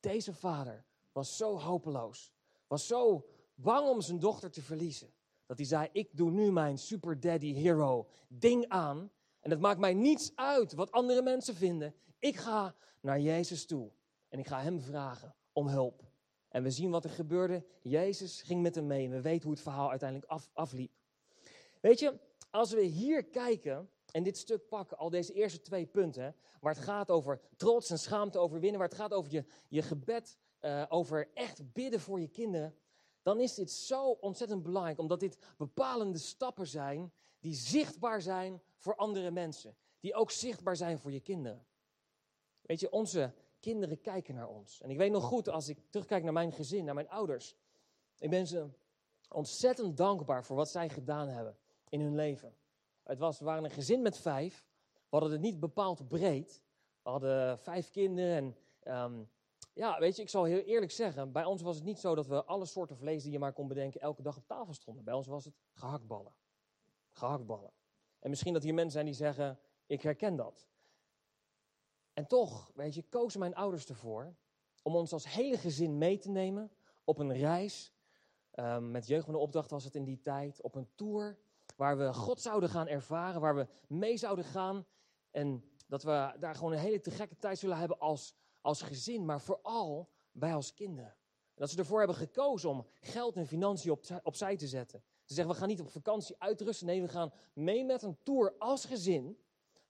[0.00, 2.32] Deze vader was zo hopeloos.
[2.66, 5.12] Was zo bang om zijn dochter te verliezen.
[5.46, 9.10] Dat hij zei, ik doe nu mijn super daddy hero ding aan.
[9.40, 11.94] En het maakt mij niets uit wat andere mensen vinden.
[12.18, 13.90] Ik ga naar Jezus toe.
[14.34, 16.02] En ik ga hem vragen om hulp.
[16.48, 17.64] En we zien wat er gebeurde.
[17.82, 19.04] Jezus ging met hem mee.
[19.04, 20.92] En we weten hoe het verhaal uiteindelijk af, afliep.
[21.80, 22.18] Weet je,
[22.50, 26.82] als we hier kijken en dit stuk pakken, al deze eerste twee punten, waar het
[26.82, 31.30] gaat over trots en schaamte overwinnen, waar het gaat over je, je gebed, uh, over
[31.34, 32.74] echt bidden voor je kinderen,
[33.22, 38.96] dan is dit zo ontzettend belangrijk, omdat dit bepalende stappen zijn die zichtbaar zijn voor
[38.96, 41.66] andere mensen, die ook zichtbaar zijn voor je kinderen.
[42.60, 44.80] Weet je, onze kinderen kijken naar ons.
[44.80, 47.56] En ik weet nog goed, als ik terugkijk naar mijn gezin, naar mijn ouders,
[48.18, 48.68] ik ben ze
[49.28, 51.56] ontzettend dankbaar voor wat zij gedaan hebben
[51.88, 52.54] in hun leven.
[53.02, 54.66] Het was, we waren een gezin met vijf.
[54.92, 56.62] We hadden het niet bepaald breed.
[57.02, 58.56] We hadden vijf kinderen.
[58.80, 59.30] En um,
[59.72, 61.32] ja, weet je, ik zal heel eerlijk zeggen.
[61.32, 63.68] Bij ons was het niet zo dat we alle soorten vlees die je maar kon
[63.68, 65.04] bedenken elke dag op tafel stonden.
[65.04, 66.34] Bij ons was het gehaktballen.
[67.10, 67.72] Gehaktballen.
[68.18, 70.66] En misschien dat hier mensen zijn die zeggen, ik herken dat.
[72.14, 74.36] En toch, weet je, kozen mijn ouders ervoor
[74.82, 76.70] om ons als hele gezin mee te nemen
[77.04, 77.92] op een reis.
[78.52, 80.62] Um, met jeugd de opdracht was het in die tijd.
[80.62, 81.38] Op een tour
[81.76, 84.86] Waar we God zouden gaan ervaren, waar we mee zouden gaan.
[85.30, 89.24] En dat we daar gewoon een hele te gekke tijd zullen hebben als, als gezin,
[89.24, 91.10] maar vooral wij als kinderen.
[91.54, 95.02] En dat ze ervoor hebben gekozen om geld en financiën op, opzij te zetten.
[95.24, 96.86] Ze zeggen, we gaan niet op vakantie uitrusten.
[96.86, 99.43] Nee, we gaan mee met een tour als gezin.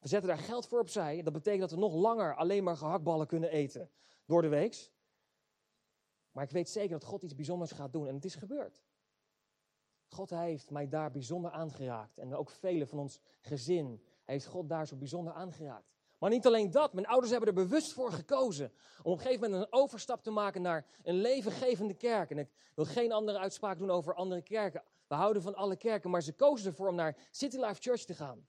[0.04, 1.22] We zetten daar geld voor opzij.
[1.22, 3.90] Dat betekent dat we nog langer alleen maar gehaktballen kunnen eten
[4.26, 4.90] door de week.
[6.32, 8.08] Maar ik weet zeker dat God iets bijzonders gaat doen.
[8.08, 8.84] En het is gebeurd.
[10.08, 12.18] God heeft mij daar bijzonder aangeraakt.
[12.18, 15.92] En ook velen van ons gezin heeft God daar zo bijzonder aangeraakt.
[16.18, 19.50] Maar niet alleen dat, mijn ouders hebben er bewust voor gekozen om op een gegeven
[19.50, 22.30] moment een overstap te maken naar een levengevende kerk.
[22.30, 24.82] En ik wil geen andere uitspraak doen over andere kerken.
[25.06, 28.14] We houden van alle kerken, maar ze kozen ervoor om naar City Life Church te
[28.14, 28.46] gaan.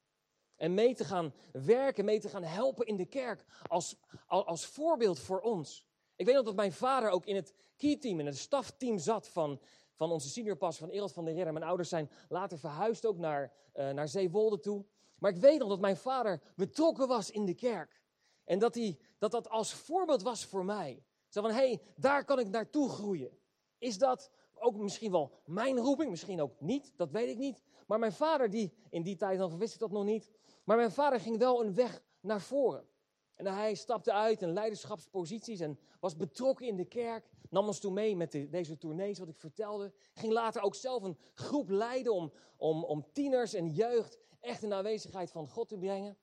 [0.57, 3.95] En mee te gaan werken, mee te gaan helpen in de kerk als,
[4.27, 5.85] als voorbeeld voor ons.
[6.15, 9.27] Ik weet nog dat mijn vader ook in het key team, in het stafteam zat
[9.27, 9.59] van
[9.95, 11.53] van onze seniorpas van Ereld van der Ridder.
[11.53, 14.85] Mijn ouders zijn later verhuisd ook naar, uh, naar Zeewolde toe.
[15.19, 18.03] Maar ik weet nog dat mijn vader betrokken was in de kerk.
[18.43, 21.03] En dat, hij, dat dat als voorbeeld was voor mij.
[21.27, 23.37] Zo van, hé, hey, daar kan ik naartoe groeien.
[23.77, 26.09] Is dat ook misschien wel mijn roeping?
[26.09, 27.63] Misschien ook niet, dat weet ik niet.
[27.87, 30.31] Maar mijn vader, die in die tijd nog wist ik dat nog niet.
[30.65, 32.87] Maar mijn vader ging wel een weg naar voren.
[33.35, 37.93] En hij stapte uit in leiderschapsposities en was betrokken in de kerk nam ons toen
[37.93, 39.93] mee met deze tournees, wat ik vertelde.
[40.13, 44.69] Ging later ook zelf een groep leiden om, om, om tieners en jeugd echt in
[44.69, 46.17] de aanwezigheid van God te brengen.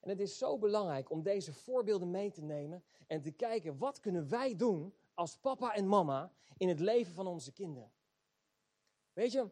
[0.00, 4.00] En het is zo belangrijk om deze voorbeelden mee te nemen en te kijken wat
[4.00, 7.92] kunnen wij doen als papa en mama in het leven van onze kinderen.
[9.12, 9.50] Weet je,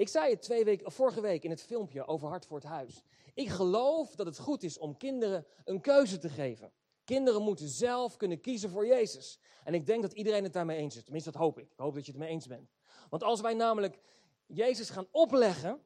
[0.00, 3.02] ik zei het twee weken, vorige week in het filmpje over Hart voor het Huis.
[3.34, 6.72] Ik geloof dat het goed is om kinderen een keuze te geven.
[7.04, 9.40] Kinderen moeten zelf kunnen kiezen voor Jezus.
[9.64, 11.02] En ik denk dat iedereen het daarmee eens is.
[11.02, 11.70] Tenminste, dat hoop ik.
[11.70, 12.70] Ik hoop dat je het mee eens bent.
[13.10, 14.00] Want als wij namelijk
[14.46, 15.80] Jezus gaan opleggen,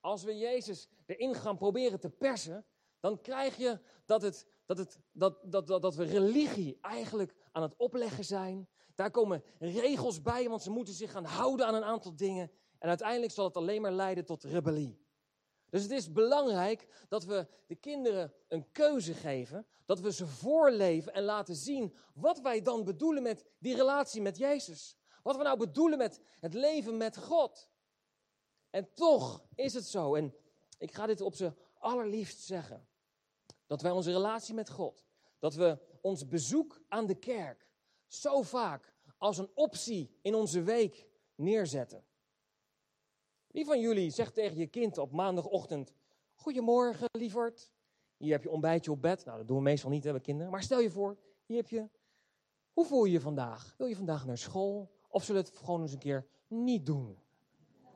[0.00, 2.64] als we Jezus erin gaan proberen te persen,
[3.00, 7.62] dan krijg je dat, het, dat, het, dat, dat, dat, dat we religie eigenlijk aan
[7.62, 8.68] het opleggen zijn.
[8.94, 12.50] Daar komen regels bij, want ze moeten zich gaan houden aan een aantal dingen.
[12.82, 15.00] En uiteindelijk zal het alleen maar leiden tot rebellie.
[15.70, 21.14] Dus het is belangrijk dat we de kinderen een keuze geven, dat we ze voorleven
[21.14, 24.96] en laten zien wat wij dan bedoelen met die relatie met Jezus.
[25.22, 27.70] Wat we nou bedoelen met het leven met God.
[28.70, 30.34] En toch is het zo, en
[30.78, 32.88] ik ga dit op zijn allerliefst zeggen,
[33.66, 35.04] dat wij onze relatie met God,
[35.38, 37.68] dat we ons bezoek aan de kerk
[38.06, 42.04] zo vaak als een optie in onze week neerzetten.
[43.52, 45.92] Wie van jullie zegt tegen je kind op maandagochtend:
[46.34, 47.72] Goedemorgen, lieverd.
[48.16, 49.24] Hier heb je ontbijtje op bed.
[49.24, 50.52] Nou, dat doen we meestal niet, hebben kinderen.
[50.52, 51.88] Maar stel je voor, hier heb je.
[52.72, 53.74] Hoe voel je je vandaag?
[53.78, 54.90] Wil je vandaag naar school?
[55.08, 57.18] Of zullen we het gewoon eens een keer niet doen?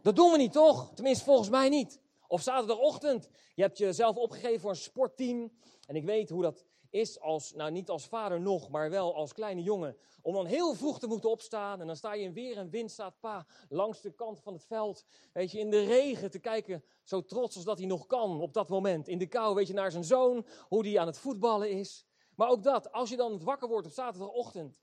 [0.02, 0.94] Dat doen we niet, toch?
[0.94, 2.00] Tenminste, volgens mij niet.
[2.28, 5.52] Of zaterdagochtend, je hebt jezelf opgegeven voor een sportteam.
[5.86, 9.32] En ik weet hoe dat is als, nou niet als vader nog, maar wel als
[9.32, 9.96] kleine jongen.
[10.22, 11.80] Om dan heel vroeg te moeten opstaan.
[11.80, 14.64] En dan sta je in weer en wind, staat pa langs de kant van het
[14.64, 15.04] veld.
[15.32, 18.52] Weet je, in de regen te kijken, zo trots als dat hij nog kan op
[18.52, 19.08] dat moment.
[19.08, 22.06] In de kou, weet je, naar zijn zoon, hoe die aan het voetballen is.
[22.34, 24.80] Maar ook dat, als je dan wakker wordt op zaterdagochtend.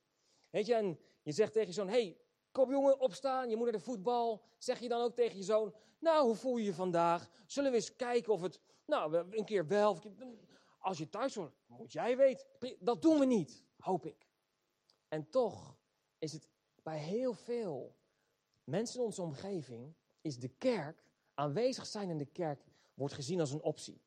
[0.49, 2.17] Weet je, en je zegt tegen je zoon, hey,
[2.51, 4.43] kom jongen, opstaan, je moet naar de voetbal.
[4.57, 7.29] Zeg je dan ook tegen je zoon, nou, hoe voel je je vandaag?
[7.45, 9.99] Zullen we eens kijken of het, nou, een keer wel.
[10.83, 12.45] Als je thuis hoort, moet jij weten.
[12.79, 14.27] Dat doen we niet, hoop ik.
[15.07, 15.77] En toch
[16.17, 16.49] is het
[16.81, 17.95] bij heel veel
[18.63, 23.51] mensen in onze omgeving, is de kerk, aanwezig zijn in de kerk, wordt gezien als
[23.51, 24.01] een optie.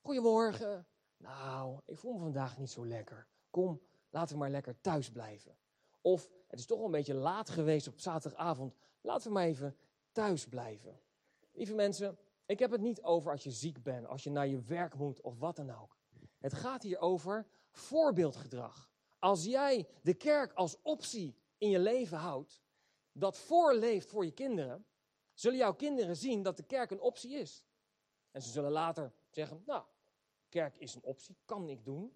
[0.00, 0.86] Goedemorgen.
[1.16, 3.26] Nou, ik voel me vandaag niet zo lekker.
[3.50, 5.56] Kom, laten we maar lekker thuis blijven.
[6.00, 8.74] Of het is toch wel een beetje laat geweest op zaterdagavond.
[9.00, 9.76] Laten we maar even
[10.12, 11.00] thuis blijven.
[11.52, 12.18] Lieve mensen,
[12.50, 15.20] ik heb het niet over als je ziek bent, als je naar je werk moet
[15.20, 15.96] of wat dan ook.
[16.38, 18.90] Het gaat hier over voorbeeldgedrag.
[19.18, 22.62] Als jij de kerk als optie in je leven houdt,
[23.12, 24.86] dat voorleeft voor je kinderen,
[25.34, 27.64] zullen jouw kinderen zien dat de kerk een optie is.
[28.30, 29.84] En ze zullen later zeggen, nou,
[30.48, 32.12] kerk is een optie, kan ik doen.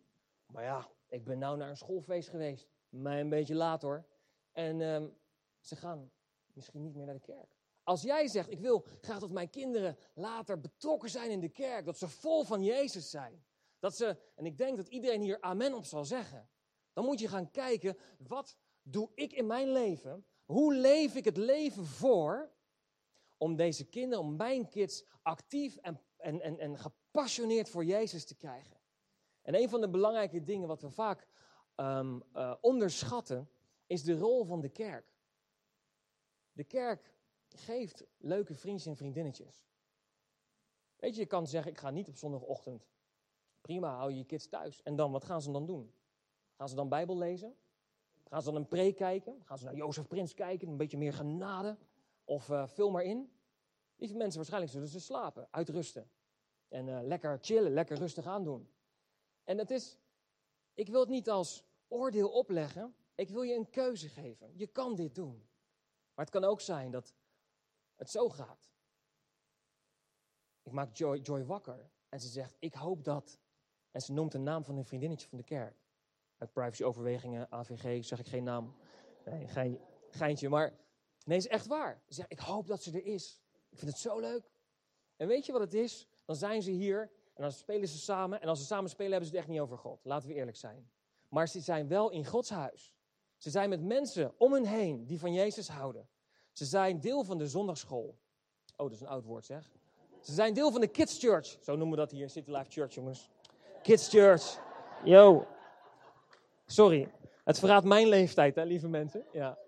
[0.47, 2.69] Maar ja, ik ben nou naar een schoolfeest geweest.
[2.89, 4.07] Mij een beetje laat hoor.
[4.53, 5.17] En um,
[5.61, 6.11] ze gaan
[6.53, 7.54] misschien niet meer naar de kerk.
[7.85, 11.85] Als jij zegt, ik wil graag dat mijn kinderen later betrokken zijn in de kerk,
[11.85, 13.45] dat ze vol van Jezus zijn.
[13.79, 16.49] Dat ze, en ik denk dat iedereen hier amen op zal zeggen.
[16.93, 20.27] Dan moet je gaan kijken, wat doe ik in mijn leven?
[20.45, 22.53] Hoe leef ik het leven voor
[23.37, 28.35] om deze kinderen, om mijn kids actief en, en, en, en gepassioneerd voor Jezus te
[28.35, 28.81] krijgen?
[29.43, 31.29] En een van de belangrijke dingen wat we vaak
[31.77, 33.51] um, uh, onderschatten,
[33.87, 35.13] is de rol van de kerk.
[36.53, 37.14] De kerk
[37.57, 39.65] geeft leuke vriendjes en vriendinnetjes.
[40.97, 42.89] Weet je, je kan zeggen, ik ga niet op zondagochtend.
[43.61, 44.83] Prima, hou je je kids thuis.
[44.83, 45.95] En dan, wat gaan ze dan doen?
[46.57, 47.57] Gaan ze dan Bijbel lezen?
[48.29, 49.43] Gaan ze dan een preek kijken?
[49.45, 50.69] Gaan ze naar Jozef Prins kijken?
[50.69, 51.79] Een beetje meer genade?
[52.25, 53.33] Of uh, vul maar in?
[53.97, 56.11] Lieve mensen, waarschijnlijk zullen ze slapen, uitrusten.
[56.69, 58.69] En uh, lekker chillen, lekker rustig aandoen.
[59.45, 59.99] En het is,
[60.75, 62.95] ik wil het niet als oordeel opleggen.
[63.15, 64.53] Ik wil je een keuze geven.
[64.57, 65.49] Je kan dit doen.
[66.15, 67.15] Maar het kan ook zijn dat
[67.97, 68.73] het zo gaat.
[70.63, 73.39] Ik maak Joy, Joy wakker en ze zegt, ik hoop dat.
[73.91, 75.77] En ze noemt de naam van een vriendinnetje van de kerk.
[76.39, 78.77] Uit privacyoverwegingen, AVG, zeg ik geen naam.
[79.25, 79.79] Nee,
[80.11, 80.79] geintje, maar
[81.25, 82.03] nee, is echt waar.
[82.07, 83.41] Ze zegt, ik hoop dat ze er is.
[83.69, 84.51] Ik vind het zo leuk.
[85.17, 86.09] En weet je wat het is?
[86.25, 88.41] Dan zijn ze hier en dan spelen ze samen.
[88.41, 90.05] En als ze samen spelen, hebben ze het echt niet over God.
[90.05, 90.91] Laten we eerlijk zijn.
[91.29, 92.95] Maar ze zijn wel in Gods huis.
[93.37, 96.09] Ze zijn met mensen om hen heen die van Jezus houden.
[96.55, 98.19] Ze zijn deel van de zondagschool.
[98.77, 99.73] Oh, dat is een oud woord zeg.
[100.21, 101.47] Ze zijn deel van de Kids Church.
[101.47, 103.31] Zo noemen we dat hier, City Life Church, jongens.
[103.83, 104.59] Kids Church.
[105.05, 105.47] Yo.
[106.67, 107.13] Sorry,
[107.45, 109.25] het verraadt mijn leeftijd, hè, lieve mensen.
[109.33, 109.59] Ja.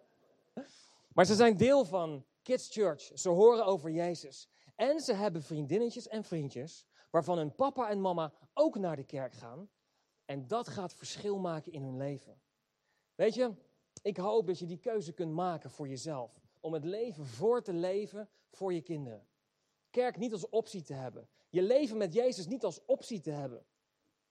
[1.14, 3.10] Maar ze zijn deel van Kids Church.
[3.14, 4.48] Ze horen over Jezus.
[4.76, 9.32] En ze hebben vriendinnetjes en vriendjes, waarvan hun papa en mama ook naar de kerk
[9.32, 9.68] gaan.
[10.24, 12.40] En dat gaat verschil maken in hun leven.
[13.14, 13.54] Weet je,
[14.02, 16.45] ik hoop dat je die keuze kunt maken voor jezelf.
[16.66, 19.26] Om het leven voor te leven voor je kinderen.
[19.90, 21.28] Kerk niet als optie te hebben.
[21.48, 23.66] Je leven met Jezus niet als optie te hebben.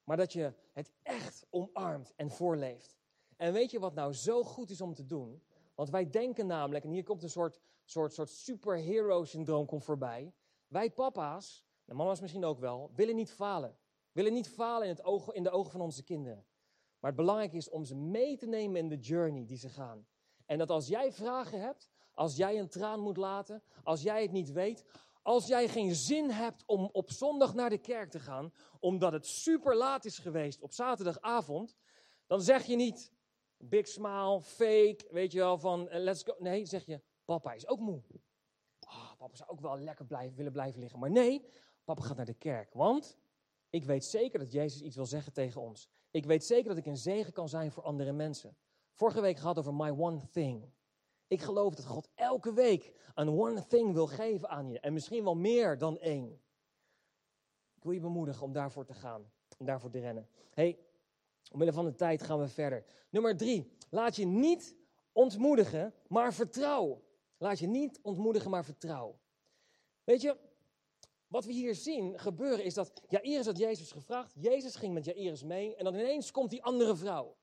[0.04, 2.96] Maar dat je het echt omarmt en voorleeft.
[3.36, 5.42] En weet je wat nou zo goed is om te doen?
[5.74, 10.32] Want wij denken namelijk, en hier komt een soort, soort, soort superhero-syndroom komt voorbij.
[10.68, 13.76] Wij papa's, en mama's misschien ook wel, willen niet falen.
[14.12, 16.46] Willen niet falen in, het oog, in de ogen van onze kinderen.
[17.00, 20.06] Maar het belangrijke is om ze mee te nemen in de journey die ze gaan.
[20.46, 24.32] En dat als jij vragen hebt, als jij een traan moet laten, als jij het
[24.32, 24.84] niet weet,
[25.22, 29.26] als jij geen zin hebt om op zondag naar de kerk te gaan, omdat het
[29.26, 31.76] super laat is geweest op zaterdagavond,
[32.26, 33.12] dan zeg je niet
[33.56, 36.34] big smile, fake, weet je wel, van eh, let's go.
[36.38, 38.02] Nee, zeg je, papa is ook moe.
[38.80, 40.98] Oh, papa zou ook wel lekker blijven, willen blijven liggen.
[40.98, 41.48] Maar nee,
[41.84, 43.18] papa gaat naar de kerk, want
[43.70, 45.88] ik weet zeker dat Jezus iets wil zeggen tegen ons.
[46.10, 48.56] Ik weet zeker dat ik een zegen kan zijn voor andere mensen.
[48.92, 50.74] Vorige week gehad over my one thing.
[51.26, 54.80] Ik geloof dat God elke week een one thing wil geven aan je.
[54.80, 56.40] En misschien wel meer dan één.
[57.76, 59.30] Ik wil je bemoedigen om daarvoor te gaan.
[59.58, 60.28] Om daarvoor te rennen.
[60.50, 60.78] hey,
[61.52, 62.84] omwille van de tijd gaan we verder.
[63.10, 63.72] Nummer drie.
[63.90, 64.76] Laat je niet
[65.12, 67.02] ontmoedigen, maar vertrouw.
[67.38, 69.18] Laat je niet ontmoedigen, maar vertrouw.
[70.04, 70.36] Weet je,
[71.26, 74.32] wat we hier zien gebeuren is dat Jairus had Jezus gevraagd.
[74.40, 77.36] Jezus ging met Jairus mee en dan ineens komt die andere vrouw.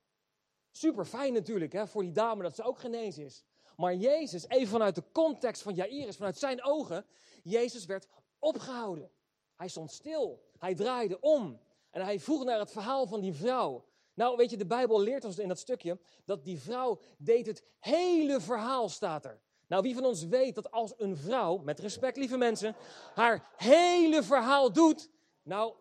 [0.70, 3.44] Super fijn natuurlijk hè, voor die dame dat ze ook genezen is.
[3.76, 7.06] Maar Jezus, even vanuit de context van Jairus, vanuit zijn ogen,
[7.42, 8.08] Jezus werd
[8.38, 9.10] opgehouden.
[9.56, 11.60] Hij stond stil, hij draaide om
[11.90, 13.84] en hij vroeg naar het verhaal van die vrouw.
[14.14, 17.62] Nou, weet je, de Bijbel leert ons in dat stukje dat die vrouw deed het
[17.78, 19.40] hele verhaal, staat er.
[19.66, 22.76] Nou, wie van ons weet dat als een vrouw, met respect lieve mensen,
[23.14, 25.10] haar hele verhaal doet,
[25.42, 25.74] nou,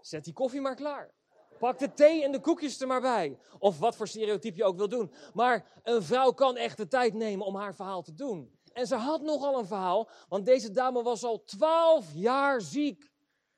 [0.00, 1.14] zet die koffie maar klaar.
[1.58, 3.38] Pak de thee en de koekjes er maar bij.
[3.58, 5.12] Of wat voor stereotype je ook wil doen.
[5.34, 8.58] Maar een vrouw kan echt de tijd nemen om haar verhaal te doen.
[8.72, 13.12] En ze had nogal een verhaal, want deze dame was al twaalf jaar ziek.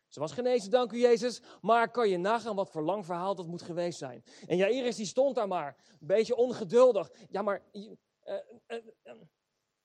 [0.08, 1.40] Ze was genezen, dank u Jezus.
[1.60, 4.24] Maar kan je nagaan wat voor lang verhaal dat moet geweest zijn.
[4.46, 7.10] En Jairus die stond daar maar, een beetje ongeduldig.
[7.28, 7.90] Ja, maar uh,
[8.24, 9.12] uh, uh,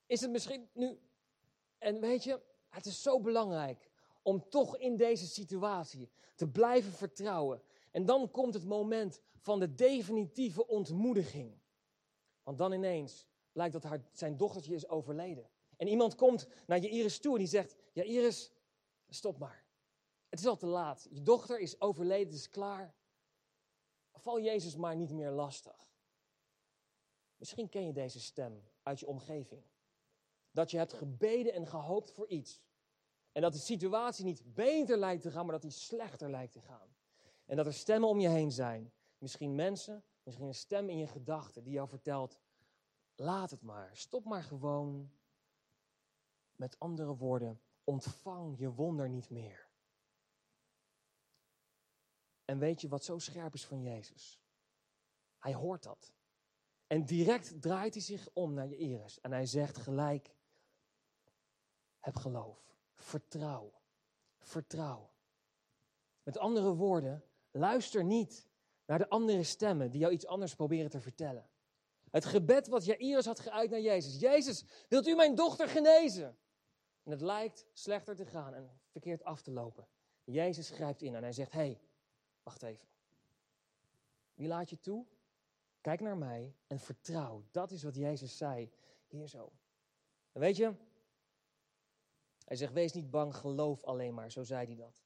[0.06, 1.00] is het misschien nu...
[1.78, 3.90] En weet je, het is zo belangrijk
[4.22, 7.62] om toch in deze situatie te blijven vertrouwen.
[7.92, 11.60] En dan komt het moment van de definitieve ontmoediging.
[12.44, 15.50] Want dan ineens blijkt dat haar, zijn dochtertje is overleden.
[15.78, 18.52] En iemand komt naar je Iris toe en die zegt: Ja, Iris,
[19.10, 19.66] stop maar.
[20.30, 21.08] Het is al te laat.
[21.10, 22.96] Je dochter is overleden, het is klaar.
[24.14, 25.90] Val Jezus maar niet meer lastig.
[27.38, 29.64] Misschien ken je deze stem uit je omgeving.
[30.52, 32.62] Dat je hebt gebeden en gehoopt voor iets.
[33.32, 36.62] En dat de situatie niet beter lijkt te gaan, maar dat die slechter lijkt te
[36.62, 36.96] gaan.
[37.52, 38.94] En dat er stemmen om je heen zijn.
[39.18, 42.40] Misschien mensen, misschien een stem in je gedachten die jou vertelt:
[43.16, 45.12] laat het maar, stop maar gewoon.
[46.56, 49.70] Met andere woorden, ontvang je wonder niet meer.
[52.46, 54.42] En weet je wat zo scherp is van Jezus?
[55.38, 56.14] Hij hoort dat.
[56.88, 60.36] En direct draait hij zich om naar je Iris en hij zegt gelijk:
[62.00, 63.74] heb geloof, vertrouw,
[64.40, 65.12] vertrouw.
[66.24, 68.50] Met andere woorden, Luister niet
[68.86, 71.50] naar de andere stemmen die jou iets anders proberen te vertellen.
[72.12, 74.20] Het gebed wat Jairus had geuit naar Jezus.
[74.20, 76.38] Jezus, wilt u mijn dochter genezen?
[77.04, 79.88] En het lijkt slechter te gaan en verkeerd af te lopen.
[80.24, 81.82] Jezus grijpt in en hij zegt, hé, hey,
[82.44, 82.88] wacht even.
[84.34, 85.06] Wie laat je toe?
[85.82, 87.44] Kijk naar mij en vertrouw.
[87.52, 88.72] Dat is wat Jezus zei
[89.08, 89.52] hier zo.
[90.32, 90.74] En weet je,
[92.46, 94.32] hij zegt, wees niet bang, geloof alleen maar.
[94.32, 95.02] Zo zei hij dat.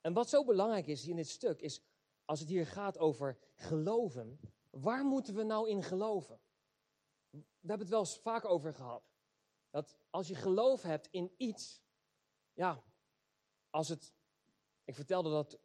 [0.00, 1.80] En wat zo belangrijk is in dit stuk, is
[2.24, 6.40] als het hier gaat over geloven, waar moeten we nou in geloven?
[7.30, 9.02] We hebben het wel eens vaak over gehad.
[9.70, 11.82] Dat als je geloof hebt in iets,
[12.52, 12.82] ja,
[13.70, 14.14] als het,
[14.84, 15.58] ik vertelde dat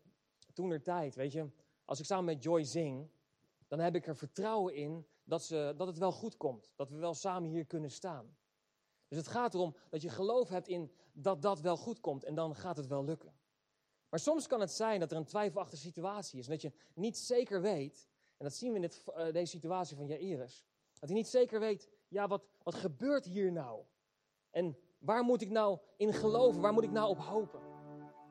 [0.53, 1.49] toen er tijd, weet je,
[1.85, 3.09] als ik samen met Joy zing,
[3.67, 6.73] dan heb ik er vertrouwen in dat, ze, dat het wel goed komt.
[6.75, 8.37] Dat we wel samen hier kunnen staan.
[9.07, 12.35] Dus het gaat erom dat je geloof hebt in dat dat wel goed komt en
[12.35, 13.33] dan gaat het wel lukken.
[14.15, 16.47] Maar soms kan het zijn dat er een twijfelachtige situatie is.
[16.47, 20.05] Dat je niet zeker weet, en dat zien we in dit, uh, deze situatie van
[20.05, 20.65] Jairus.
[20.99, 23.83] Dat hij niet zeker weet, ja, wat, wat gebeurt hier nou?
[24.51, 26.61] En waar moet ik nou in geloven?
[26.61, 27.59] Waar moet ik nou op hopen?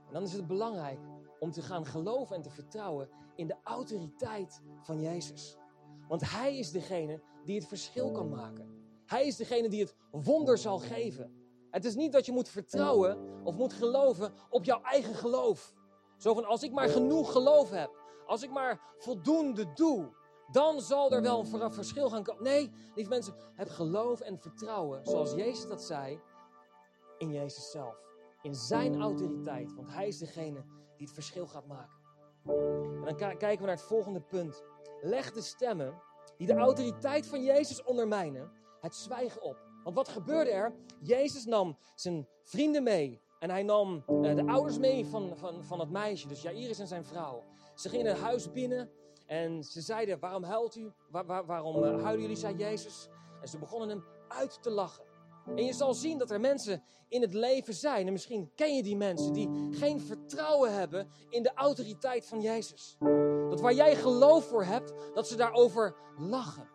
[0.07, 1.01] En dan is het belangrijk
[1.39, 5.57] om te gaan geloven en te vertrouwen in de autoriteit van Jezus.
[6.09, 8.85] Want Hij is degene die het verschil kan maken.
[9.07, 11.43] Hij is degene die het wonder zal geven.
[11.75, 15.75] Het is niet dat je moet vertrouwen of moet geloven op jouw eigen geloof.
[16.16, 17.91] Zo van als ik maar genoeg geloof heb,
[18.27, 20.12] als ik maar voldoende doe,
[20.53, 22.43] Dan zal er wel een verschil gaan komen.
[22.43, 26.20] Nee, lieve mensen, heb geloof en vertrouwen, zoals Jezus dat zei,
[27.18, 27.97] in Jezus zelf.
[28.43, 30.64] In zijn autoriteit, want hij is degene
[30.97, 32.03] die het verschil gaat maken.
[32.95, 34.62] En dan kijken we naar het volgende punt.
[35.01, 36.03] Leg de stemmen
[36.37, 39.64] die de autoriteit van Jezus ondermijnen, het zwijgen op.
[39.85, 40.74] Want wat gebeurde er?
[41.01, 43.22] Jezus nam zijn vrienden mee.
[43.39, 46.87] En hij nam uh, de ouders mee van, van, van het meisje, dus Jairus en
[46.87, 47.43] zijn vrouw.
[47.74, 48.91] Ze gingen het huis binnen
[49.26, 50.93] en ze zeiden, waarom huilt u?
[51.11, 53.09] Waar, waar, waarom uh, huilen jullie, zei Jezus.
[53.41, 55.05] En ze begonnen hem uit te lachen.
[55.47, 58.82] En je zal zien dat er mensen in het leven zijn, en misschien ken je
[58.82, 62.97] die mensen, die geen vertrouwen hebben in de autoriteit van Jezus.
[63.51, 66.74] Dat waar jij geloof voor hebt, dat ze daarover lachen.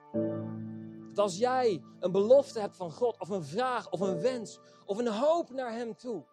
[1.20, 5.08] Als jij een belofte hebt van God, of een vraag, of een wens, of een
[5.08, 6.26] hoop naar Hem toe,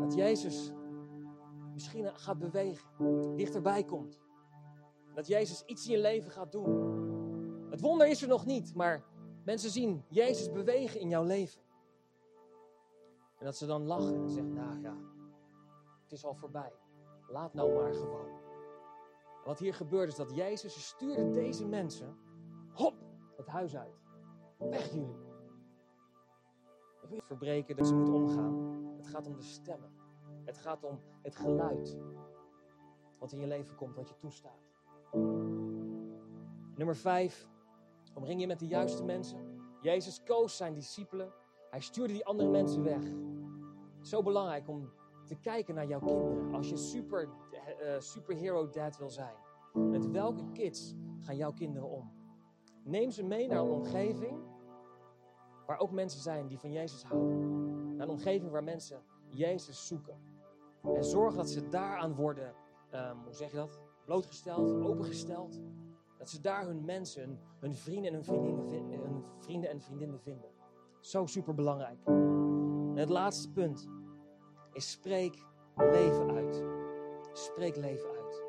[0.00, 0.72] dat Jezus
[1.72, 2.86] misschien gaat bewegen,
[3.36, 4.20] dichterbij komt.
[5.14, 7.00] Dat Jezus iets in je leven gaat doen.
[7.70, 9.04] Het wonder is er nog niet, maar
[9.44, 11.60] mensen zien Jezus bewegen in jouw leven.
[13.38, 14.96] En dat ze dan lachen en zeggen, nou ja,
[16.02, 16.72] het is al voorbij.
[17.28, 18.40] Laat nou maar gewoon.
[19.44, 22.16] wat hier gebeurt is dat Jezus stuurde deze mensen,
[22.72, 22.94] hop,
[23.36, 24.02] het huis uit.
[24.58, 25.30] Weg jullie.
[27.08, 28.84] Wil verbreken dat ze moeten omgaan.
[28.96, 29.90] Het gaat om de stemmen.
[30.44, 31.98] Het gaat om het geluid.
[33.18, 34.70] Wat in je leven komt, wat je toestaat.
[36.74, 37.48] Nummer vijf.
[38.14, 39.60] Omring je met de juiste mensen.
[39.80, 41.32] Jezus koos zijn discipelen.
[41.70, 43.02] Hij stuurde die andere mensen weg.
[44.00, 44.90] Zo belangrijk om
[45.24, 46.54] te kijken naar jouw kinderen.
[46.54, 47.28] Als je super,
[47.80, 49.34] uh, superhero dad wil zijn.
[49.72, 52.21] Met welke kids gaan jouw kinderen om?
[52.84, 54.38] Neem ze mee naar een omgeving
[55.66, 57.96] waar ook mensen zijn die van Jezus houden.
[57.96, 60.16] Naar een omgeving waar mensen Jezus zoeken.
[60.82, 62.54] En zorg dat ze daaraan worden,
[62.94, 63.80] um, hoe zeg je dat?
[64.04, 65.60] Blootgesteld, opengesteld.
[66.18, 70.50] Dat ze daar hun mensen, hun, vrienden, en hun, vriendinnen, hun vrienden en vriendinnen vinden.
[71.00, 71.98] Zo super belangrijk.
[72.06, 73.88] En het laatste punt
[74.72, 76.64] is spreek leven uit.
[77.32, 78.44] Spreek leven uit.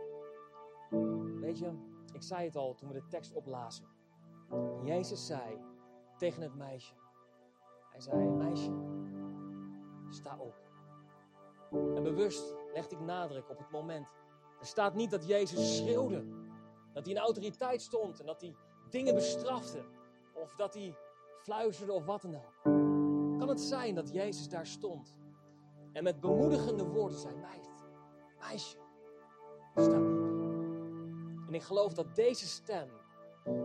[1.39, 1.71] Weet je,
[2.13, 3.92] ik zei het al toen we de tekst oplazen.
[4.83, 5.61] Jezus zei
[6.17, 6.93] tegen het meisje.
[7.91, 8.71] Hij zei, meisje,
[10.09, 10.55] sta op.
[11.95, 14.07] En bewust legde ik nadruk op het moment.
[14.59, 16.25] Er staat niet dat Jezus schreeuwde.
[16.93, 18.55] Dat hij in autoriteit stond en dat hij
[18.89, 19.85] dingen bestrafte.
[20.33, 20.95] Of dat hij
[21.41, 22.61] fluisterde of wat dan ook.
[23.39, 25.15] Kan het zijn dat Jezus daar stond
[25.93, 27.69] en met bemoedigende woorden zei: Meid,
[28.39, 28.77] meisje,
[29.75, 30.31] sta op.
[31.47, 32.89] En ik geloof dat deze stem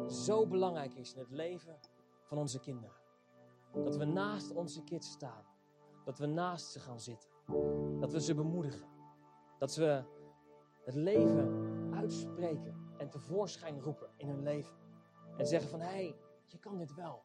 [0.08, 1.78] zo belangrijk is in het leven
[2.24, 2.96] van onze kinderen.
[3.72, 5.44] Dat we naast onze kids staan.
[6.04, 7.28] Dat we naast ze gaan zitten.
[8.00, 8.88] Dat we ze bemoedigen.
[9.58, 10.04] Dat we
[10.84, 14.76] het leven uitspreken en tevoorschijn roepen in hun leven.
[15.36, 17.24] En zeggen van, hé, hey, je kan dit wel.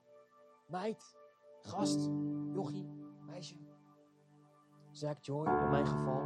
[0.68, 1.18] Meid,
[1.62, 2.10] gast,
[2.52, 2.88] jochie,
[3.26, 3.56] meisje.
[4.92, 6.22] Zack, Joy, in mijn geval.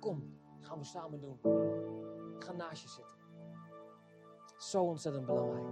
[0.00, 1.40] Kom, gaan we samen doen.
[2.38, 3.25] Ga naast je zitten.
[4.56, 5.66] Zo ontzettend belangrijk.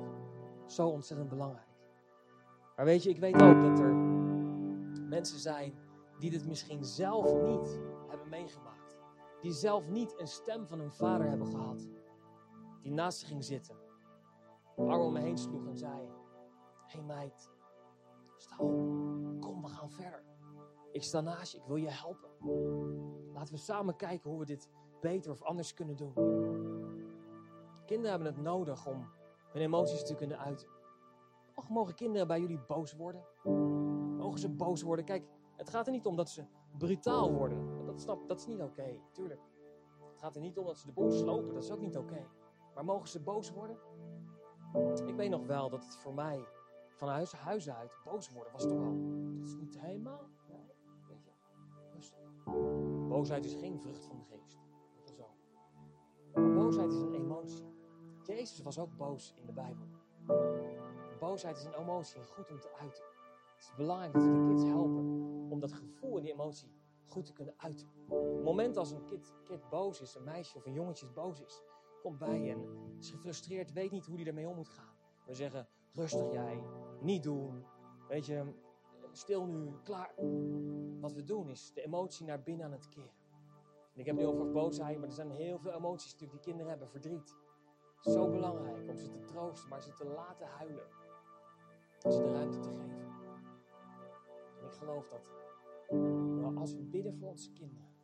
[0.66, 1.68] Zo ontzettend belangrijk.
[2.76, 3.94] Maar weet je, ik weet ook dat er
[5.08, 5.74] mensen zijn
[6.18, 8.98] die dit misschien zelf niet hebben meegemaakt.
[9.40, 11.88] Die zelf niet een stem van hun vader hebben gehad.
[12.82, 13.76] Die naast ze ging zitten.
[14.76, 16.08] Arm om me heen sloeg en zei:
[16.86, 17.50] Hé hey meid,
[18.36, 18.72] sta op.
[19.40, 20.24] Kom, we gaan verder.
[20.92, 22.30] Ik sta naast je, ik wil je helpen.
[23.32, 24.68] Laten we samen kijken hoe we dit
[25.00, 26.12] beter of anders kunnen doen.
[27.84, 29.06] Kinderen hebben het nodig om
[29.52, 30.68] hun emoties te kunnen uiten.
[31.54, 33.24] Och, mogen kinderen bij jullie boos worden?
[34.16, 35.04] Mogen ze boos worden?
[35.04, 35.26] Kijk,
[35.56, 36.44] het gaat er niet om dat ze
[36.78, 37.86] brutaal worden.
[37.86, 39.40] Dat, snap, dat is niet oké, tuurlijk.
[40.10, 42.26] Het gaat er niet om dat ze de boel slopen, dat is ook niet oké.
[42.74, 43.76] Maar mogen ze boos worden?
[45.06, 46.44] Ik weet nog wel dat het voor mij
[46.94, 48.96] van huis, huis uit boos worden was toch al.
[49.38, 50.28] Dat is niet helemaal.
[51.08, 51.30] Weet je,
[51.94, 52.44] rustig.
[53.08, 54.58] Boosheid is geen vrucht van de geest.
[54.96, 55.34] Dat is zo.
[56.34, 57.73] Maar boosheid is een emotie.
[58.26, 59.86] Jezus was ook boos in de Bijbel.
[61.18, 63.04] Boosheid is een emotie goed om te uiten.
[63.54, 65.04] Het is belangrijk dat we de kids helpen
[65.50, 66.72] om dat gevoel en die emotie
[67.06, 67.88] goed te kunnen uiten.
[68.08, 69.04] Op het moment als een
[69.44, 71.62] kind boos is, een meisje of een jongetje boos is,
[72.02, 72.66] komt bij en
[72.98, 74.94] is gefrustreerd, weet niet hoe hij ermee om moet gaan.
[75.26, 76.62] We zeggen, rustig jij,
[77.00, 77.64] niet doen,
[78.08, 78.54] weet je,
[79.12, 80.14] stil nu, klaar.
[81.00, 83.22] Wat we doen is de emotie naar binnen aan het keren.
[83.94, 86.70] En ik heb nu over boosheid, maar er zijn heel veel emoties natuurlijk die kinderen
[86.70, 87.36] hebben, verdriet.
[88.04, 90.86] Zo belangrijk om ze te troosten, maar ze te laten huilen.
[91.98, 93.12] Ze de ruimte te geven.
[94.58, 95.30] En ik geloof dat
[96.56, 97.94] als we bidden voor onze kinderen,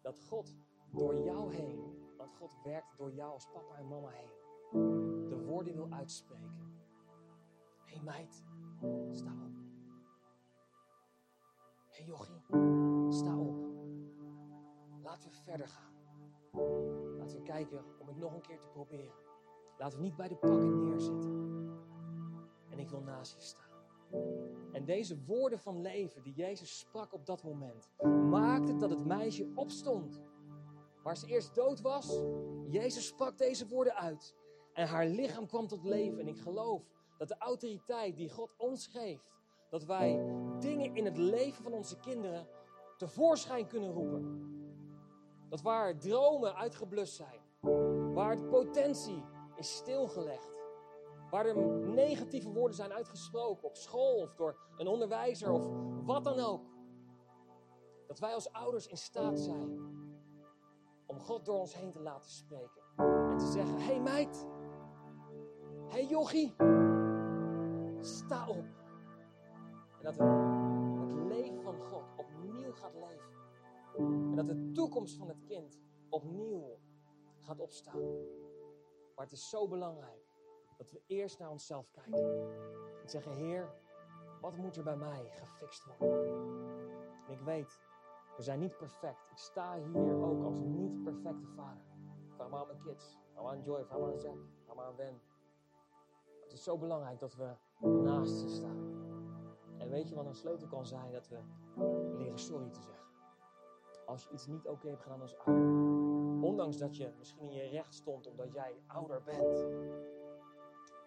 [0.00, 0.54] dat God
[0.90, 4.30] door jou heen Want God werkt door jou als papa en mama heen.
[5.28, 6.78] De woorden wil uitspreken.
[7.84, 8.44] Hé hey meid,
[9.10, 9.56] sta op.
[11.88, 12.42] Hé hey jochie,
[13.12, 13.56] sta op.
[15.02, 15.94] Laten we verder gaan.
[17.24, 19.14] Laten we kijken om het nog een keer te proberen.
[19.78, 21.30] Laten we niet bij de pakken neerzitten.
[22.70, 23.72] En ik wil naast je staan.
[24.72, 27.90] En deze woorden van leven die Jezus sprak op dat moment,
[28.30, 30.22] maakte dat het meisje opstond.
[31.02, 32.22] Waar ze eerst dood was,
[32.68, 34.34] Jezus sprak deze woorden uit.
[34.72, 36.20] En haar lichaam kwam tot leven.
[36.20, 36.82] En ik geloof
[37.18, 39.30] dat de autoriteit die God ons geeft,
[39.70, 40.24] dat wij
[40.60, 42.46] dingen in het leven van onze kinderen
[42.96, 44.53] tevoorschijn kunnen roepen.
[45.48, 47.40] Dat waar dromen uitgeblust zijn,
[48.14, 49.24] waar de potentie
[49.56, 50.54] is stilgelegd,
[51.30, 51.56] waar er
[51.88, 55.66] negatieve woorden zijn uitgesproken op school of door een onderwijzer of
[56.04, 56.62] wat dan ook.
[58.06, 59.94] Dat wij als ouders in staat zijn
[61.06, 64.46] om God door ons heen te laten spreken en te zeggen: Hé hey meid,
[65.86, 66.54] hé hey jochie,
[68.00, 68.64] sta op.
[69.98, 73.33] En dat het leven van God opnieuw gaat leven.
[73.96, 76.78] En dat de toekomst van het kind opnieuw
[77.40, 78.00] gaat opstaan.
[79.14, 80.24] Maar het is zo belangrijk
[80.76, 82.52] dat we eerst naar onszelf kijken.
[83.02, 83.74] En zeggen, Heer,
[84.40, 86.24] wat moet er bij mij gefixt worden?
[87.26, 87.80] En ik weet,
[88.36, 89.30] we zijn niet perfect.
[89.30, 91.82] Ik sta hier ook als niet perfecte vader.
[92.28, 93.18] Vraag maar aan mijn kids.
[93.32, 95.20] Vraag maar aan Joy, vraag maar aan Zack, vraag maar aan Wen.
[96.42, 97.54] Het is zo belangrijk dat we
[97.86, 99.02] naast ze staan.
[99.78, 101.12] En weet je wat een sleutel kan zijn?
[101.12, 101.38] Dat we
[102.16, 102.70] leren sorry.
[104.06, 106.42] Als je iets niet oké hebt gedaan als ouder.
[106.42, 109.66] Ondanks dat je misschien in je recht stond omdat jij ouder bent.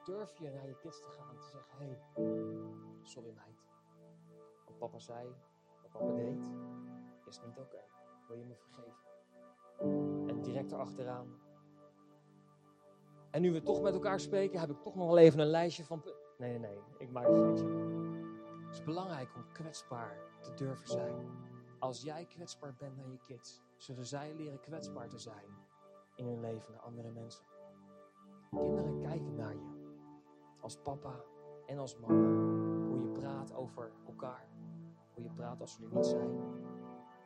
[0.04, 2.00] Durf je naar je kids te gaan en te zeggen: hey,
[3.02, 3.66] sorry meid.
[4.66, 5.36] Wat papa zei,
[5.82, 6.52] wat papa deed,
[7.28, 7.84] is niet oké.
[8.28, 9.06] Wil je me vergeven?
[10.28, 11.40] En direct erachteraan.
[13.32, 15.86] En nu we toch met elkaar spreken, heb ik toch nog wel even een lijstje
[15.86, 16.04] van.
[16.38, 17.66] Nee, nee, nee, ik maak een geintje.
[18.66, 21.47] Het is belangrijk om kwetsbaar te durven zijn.
[21.80, 25.46] Als jij kwetsbaar bent naar je kids, zullen zij leren kwetsbaar te zijn
[26.16, 27.46] in hun leven naar andere mensen.
[28.50, 29.78] Kinderen kijken naar je
[30.60, 31.24] als papa
[31.66, 32.56] en als mama.
[32.88, 34.48] Hoe je praat over elkaar.
[35.14, 36.30] Hoe je praat als ze er niet zijn.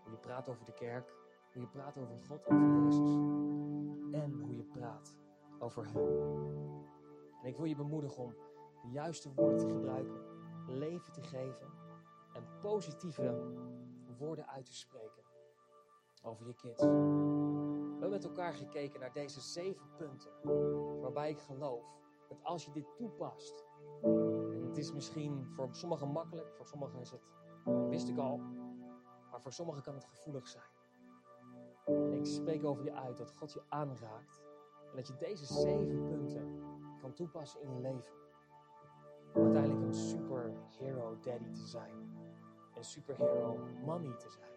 [0.04, 1.14] Hoe je praat over de kerk.
[1.54, 3.16] Hoe je praat over God, over Jezus.
[4.12, 5.16] En hoe je praat
[5.60, 6.08] over hen.
[7.42, 8.34] En ik wil je bemoedigen om
[8.82, 10.22] de juiste woorden te gebruiken.
[10.68, 11.68] Leven te geven.
[12.34, 13.54] En positieve
[14.22, 15.24] woorden uit te spreken
[16.24, 16.82] over je kids.
[16.82, 16.88] We
[18.00, 20.32] hebben met elkaar gekeken naar deze zeven punten.
[21.02, 21.84] Waarbij ik geloof
[22.30, 23.66] dat als je dit toepast.
[24.52, 27.28] En het is misschien voor sommigen makkelijk, voor sommigen is het,
[27.90, 28.38] wist ik al.
[29.32, 30.70] Maar voor sommigen kan het gevoelig zijn.
[32.14, 34.42] Ik spreek over je uit dat God je aanraakt.
[34.90, 36.64] En dat je deze zeven punten
[37.02, 38.14] kan toepassen in je leven.
[39.34, 42.12] Om uiteindelijk een superhero daddy te zijn.
[42.84, 44.50] Superhero mommy te zijn.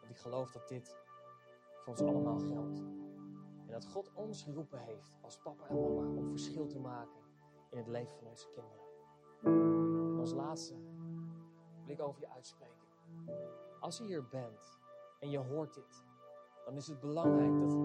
[0.00, 0.96] Want ik geloof dat dit
[1.82, 2.78] voor ons allemaal geldt.
[3.66, 7.20] En dat God ons geroepen heeft als papa en mama om verschil te maken
[7.70, 8.90] in het leven van onze kinderen.
[10.12, 10.74] En als laatste
[11.84, 12.88] wil ik over je uitspreken.
[13.80, 14.78] Als je hier bent
[15.20, 16.04] en je hoort dit,
[16.64, 17.76] dan is het belangrijk dat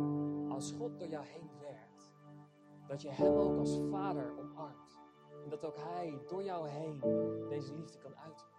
[0.51, 2.13] als God door jou heen werkt,
[2.88, 4.99] dat je Hem ook als vader omarmt.
[5.43, 6.99] En dat ook Hij door jou heen
[7.49, 8.57] deze liefde kan uiten.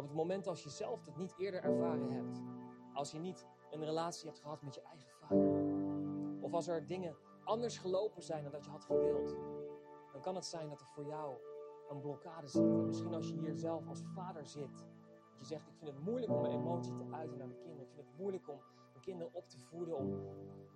[0.00, 2.42] Op het moment als je zelf het niet eerder ervaren hebt,
[2.94, 5.64] als je niet een relatie hebt gehad met je eigen vader,
[6.40, 9.36] of als er dingen anders gelopen zijn dan dat je had gewild,
[10.12, 11.34] dan kan het zijn dat er voor jou
[11.90, 12.62] een blokkade zit.
[12.62, 14.76] En misschien als je hier zelf als vader zit,
[15.30, 17.86] dat je zegt: Ik vind het moeilijk om mijn emotie te uiten naar mijn kinderen.
[17.86, 18.60] Ik vind het moeilijk om
[18.92, 20.20] mijn kinderen op te voeden, om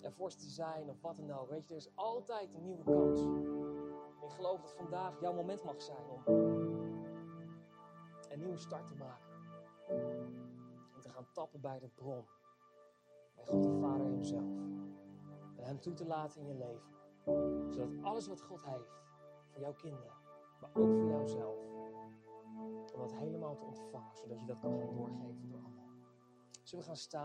[0.01, 1.49] ervoor te zijn of wat dan ook.
[1.49, 3.21] Weet je, er is altijd een nieuwe kans.
[4.23, 6.74] Ik geloof dat vandaag jouw moment mag zijn om
[8.35, 9.33] een nieuwe start te maken.
[10.95, 12.25] En te gaan tappen bij de bron.
[13.35, 14.59] Bij God de Vader Hemzelf.
[15.57, 16.93] En Hem toe te laten in je leven.
[17.73, 18.93] Zodat alles wat God heeft
[19.49, 20.13] voor jouw kinderen,
[20.61, 21.57] maar ook voor jouzelf.
[22.93, 25.93] Om dat helemaal te ontvangen, zodat je dat kan gaan doorgeven door anderen.
[26.63, 27.23] Zullen we gaan staan?